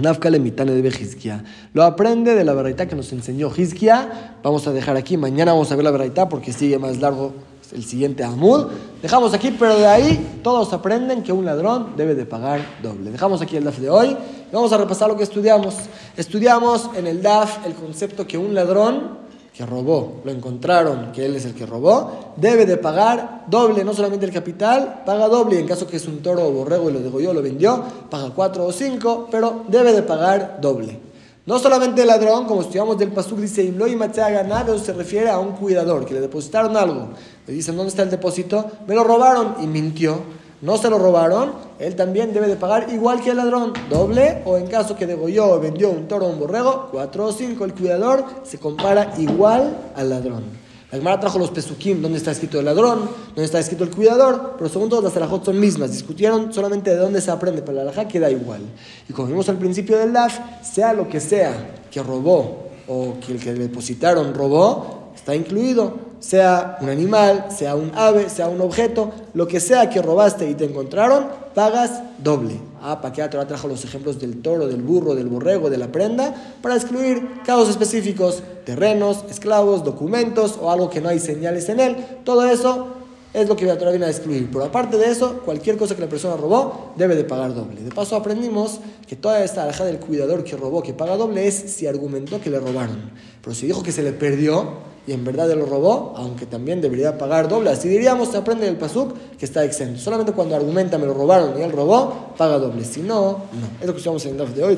Nafkale 0.00 0.38
mitane 0.38 0.72
de 0.72 0.88
Hizkia. 0.88 1.44
Lo 1.74 1.82
aprende 1.82 2.34
de 2.34 2.44
la 2.44 2.54
verdad 2.54 2.86
que 2.86 2.96
nos 2.96 3.12
enseñó 3.12 3.50
Hizkia. 3.54 4.38
Vamos 4.42 4.66
a 4.66 4.72
dejar 4.72 4.96
aquí. 4.96 5.16
Mañana 5.16 5.52
vamos 5.52 5.70
a 5.70 5.76
ver 5.76 5.84
la 5.84 5.90
verdad 5.90 6.28
porque 6.30 6.52
sigue 6.52 6.78
más 6.78 6.98
largo 6.98 7.34
el 7.72 7.84
siguiente 7.84 8.24
Amud. 8.24 8.68
Dejamos 9.02 9.34
aquí, 9.34 9.54
pero 9.58 9.76
de 9.76 9.86
ahí 9.86 10.40
todos 10.42 10.72
aprenden 10.72 11.22
que 11.22 11.32
un 11.32 11.44
ladrón 11.44 11.94
debe 11.96 12.14
de 12.14 12.24
pagar 12.24 12.60
doble. 12.82 13.10
Dejamos 13.10 13.42
aquí 13.42 13.56
el 13.56 13.64
DAF 13.64 13.78
de 13.78 13.90
hoy 13.90 14.16
vamos 14.52 14.72
a 14.72 14.78
repasar 14.78 15.08
lo 15.08 15.16
que 15.16 15.22
estudiamos. 15.24 15.74
Estudiamos 16.16 16.90
en 16.94 17.06
el 17.06 17.22
DAF 17.22 17.66
el 17.66 17.74
concepto 17.74 18.26
que 18.26 18.38
un 18.38 18.54
ladrón 18.54 19.21
que 19.54 19.66
robó, 19.66 20.22
lo 20.24 20.30
encontraron 20.30 21.12
que 21.12 21.26
él 21.26 21.36
es 21.36 21.44
el 21.44 21.54
que 21.54 21.66
robó, 21.66 22.32
debe 22.36 22.64
de 22.64 22.78
pagar 22.78 23.44
doble, 23.48 23.84
no 23.84 23.92
solamente 23.92 24.24
el 24.24 24.32
capital, 24.32 25.02
paga 25.04 25.28
doble, 25.28 25.58
en 25.58 25.66
caso 25.66 25.86
que 25.86 25.96
es 25.96 26.06
un 26.06 26.22
toro 26.22 26.46
o 26.46 26.52
borrego 26.52 26.88
y 26.88 26.94
lo 26.94 27.00
degolló, 27.00 27.34
lo 27.34 27.42
vendió, 27.42 27.82
paga 28.08 28.30
cuatro 28.34 28.64
o 28.64 28.72
cinco, 28.72 29.28
pero 29.30 29.64
debe 29.68 29.92
de 29.92 30.02
pagar 30.02 30.58
doble. 30.60 30.98
No 31.44 31.58
solamente 31.58 32.02
el 32.02 32.08
ladrón, 32.08 32.46
como 32.46 32.62
estudiamos 32.62 32.96
del 32.96 33.10
Pasuk, 33.10 33.38
dice 33.38 33.64
Imlo 33.64 33.88
y 33.88 33.96
ganado, 33.96 34.78
se 34.78 34.92
refiere 34.92 35.28
a 35.28 35.40
un 35.40 35.52
cuidador 35.52 36.06
que 36.06 36.14
le 36.14 36.20
depositaron 36.20 36.76
algo. 36.76 37.08
Le 37.46 37.52
dicen, 37.52 37.76
¿dónde 37.76 37.90
está 37.90 38.04
el 38.04 38.10
depósito? 38.10 38.64
Me 38.86 38.94
lo 38.94 39.02
robaron 39.02 39.56
y 39.60 39.66
mintió 39.66 40.20
no 40.62 40.78
se 40.78 40.88
lo 40.88 40.98
robaron, 40.98 41.52
él 41.80 41.96
también 41.96 42.32
debe 42.32 42.46
de 42.46 42.56
pagar 42.56 42.88
igual 42.92 43.20
que 43.20 43.30
el 43.30 43.36
ladrón, 43.36 43.72
doble, 43.90 44.42
o 44.44 44.56
en 44.56 44.68
caso 44.68 44.96
que 44.96 45.06
degolló 45.06 45.50
o 45.50 45.60
vendió 45.60 45.90
un 45.90 46.06
toro 46.06 46.26
o 46.26 46.30
un 46.30 46.38
borrego, 46.38 46.88
cuatro 46.92 47.26
o 47.26 47.32
cinco, 47.32 47.64
el 47.64 47.74
cuidador 47.74 48.24
se 48.44 48.58
compara 48.58 49.12
igual 49.18 49.76
al 49.96 50.08
ladrón. 50.08 50.44
La 50.92 50.98
Gemara 50.98 51.18
trajo 51.18 51.38
los 51.38 51.50
pesukim, 51.50 52.00
donde 52.00 52.18
está 52.18 52.30
escrito 52.30 52.60
el 52.60 52.66
ladrón, 52.66 53.08
donde 53.28 53.44
está 53.44 53.58
escrito 53.58 53.82
el 53.82 53.90
cuidador, 53.90 54.54
pero 54.56 54.70
según 54.70 54.88
todos 54.88 55.02
las 55.02 55.16
alajot 55.16 55.44
son 55.44 55.58
mismas. 55.58 55.90
Discutieron 55.90 56.52
solamente 56.52 56.90
de 56.90 56.96
dónde 56.96 57.20
se 57.20 57.30
aprende, 57.30 57.62
pero 57.62 57.76
la 57.76 57.82
alajá 57.82 58.06
queda 58.06 58.30
igual. 58.30 58.60
Y 59.08 59.12
como 59.14 59.28
vimos 59.28 59.48
al 59.48 59.56
principio 59.56 59.98
del 59.98 60.12
DAF, 60.12 60.38
sea 60.62 60.92
lo 60.92 61.08
que 61.08 61.18
sea 61.18 61.80
que 61.90 62.02
robó 62.02 62.68
o 62.86 63.14
que 63.26 63.32
el 63.32 63.40
que 63.40 63.54
depositaron 63.54 64.34
robó, 64.34 65.12
está 65.14 65.34
incluido 65.34 66.11
sea 66.22 66.78
un 66.80 66.88
animal, 66.88 67.46
sea 67.50 67.74
un 67.74 67.90
ave, 67.96 68.30
sea 68.30 68.48
un 68.48 68.60
objeto, 68.60 69.10
lo 69.34 69.48
que 69.48 69.58
sea 69.58 69.90
que 69.90 70.00
robaste 70.00 70.48
y 70.48 70.54
te 70.54 70.64
encontraron, 70.64 71.26
pagas 71.52 72.00
doble. 72.18 72.60
Ah, 72.80 73.00
para 73.00 73.12
que 73.12 73.28
Torah 73.28 73.46
trajo 73.46 73.66
los 73.66 73.84
ejemplos 73.84 74.20
del 74.20 74.40
toro, 74.40 74.68
del 74.68 74.82
burro, 74.82 75.16
del 75.16 75.26
borrego, 75.26 75.68
de 75.68 75.78
la 75.78 75.88
prenda, 75.88 76.32
para 76.62 76.76
excluir 76.76 77.42
casos 77.44 77.68
específicos, 77.70 78.42
terrenos, 78.64 79.24
esclavos, 79.28 79.82
documentos 79.82 80.58
o 80.62 80.70
algo 80.70 80.90
que 80.90 81.00
no 81.00 81.08
hay 81.08 81.18
señales 81.18 81.68
en 81.68 81.80
él. 81.80 81.96
Todo 82.24 82.46
eso 82.46 83.01
es 83.34 83.48
lo 83.48 83.56
que 83.56 83.64
la 83.64 83.78
Torah 83.78 83.90
viene 83.90 84.06
a 84.06 84.10
excluir. 84.10 84.48
Pero 84.50 84.64
aparte 84.64 84.98
de 84.98 85.06
eso, 85.06 85.40
cualquier 85.44 85.76
cosa 85.76 85.94
que 85.94 86.02
la 86.02 86.08
persona 86.08 86.36
robó 86.36 86.92
debe 86.96 87.16
de 87.16 87.24
pagar 87.24 87.54
doble. 87.54 87.82
De 87.82 87.90
paso 87.90 88.16
aprendimos 88.16 88.80
que 89.06 89.16
toda 89.16 89.42
esta 89.42 89.62
alhaja 89.62 89.84
del 89.84 89.98
cuidador 89.98 90.44
que 90.44 90.56
robó, 90.56 90.82
que 90.82 90.92
paga 90.92 91.16
doble, 91.16 91.46
es 91.46 91.54
si 91.54 91.86
argumentó 91.86 92.40
que 92.40 92.50
le 92.50 92.58
robaron. 92.58 93.10
Pero 93.42 93.54
si 93.54 93.66
dijo 93.66 93.82
que 93.82 93.92
se 93.92 94.02
le 94.02 94.12
perdió 94.12 94.92
y 95.06 95.12
en 95.12 95.24
verdad 95.24 95.48
lo 95.56 95.66
robó, 95.66 96.14
aunque 96.16 96.46
también 96.46 96.80
debería 96.80 97.18
pagar 97.18 97.48
doble. 97.48 97.70
Así 97.70 97.88
diríamos, 97.88 98.34
aprende 98.36 98.66
del 98.66 98.76
pasuk 98.76 99.16
que 99.36 99.44
está 99.44 99.64
exento. 99.64 99.98
Solamente 99.98 100.32
cuando 100.32 100.54
argumenta 100.54 100.96
me 100.96 101.06
lo 101.06 101.14
robaron 101.14 101.58
y 101.58 101.62
él 101.62 101.72
robó, 101.72 102.34
paga 102.36 102.58
doble. 102.58 102.84
Si 102.84 103.00
no, 103.00 103.30
no. 103.52 103.66
Es 103.80 103.86
lo 103.86 103.92
que 103.94 103.98
estamos 103.98 104.24
en 104.26 104.38
el 104.38 104.54
de 104.54 104.62
hoy. 104.62 104.76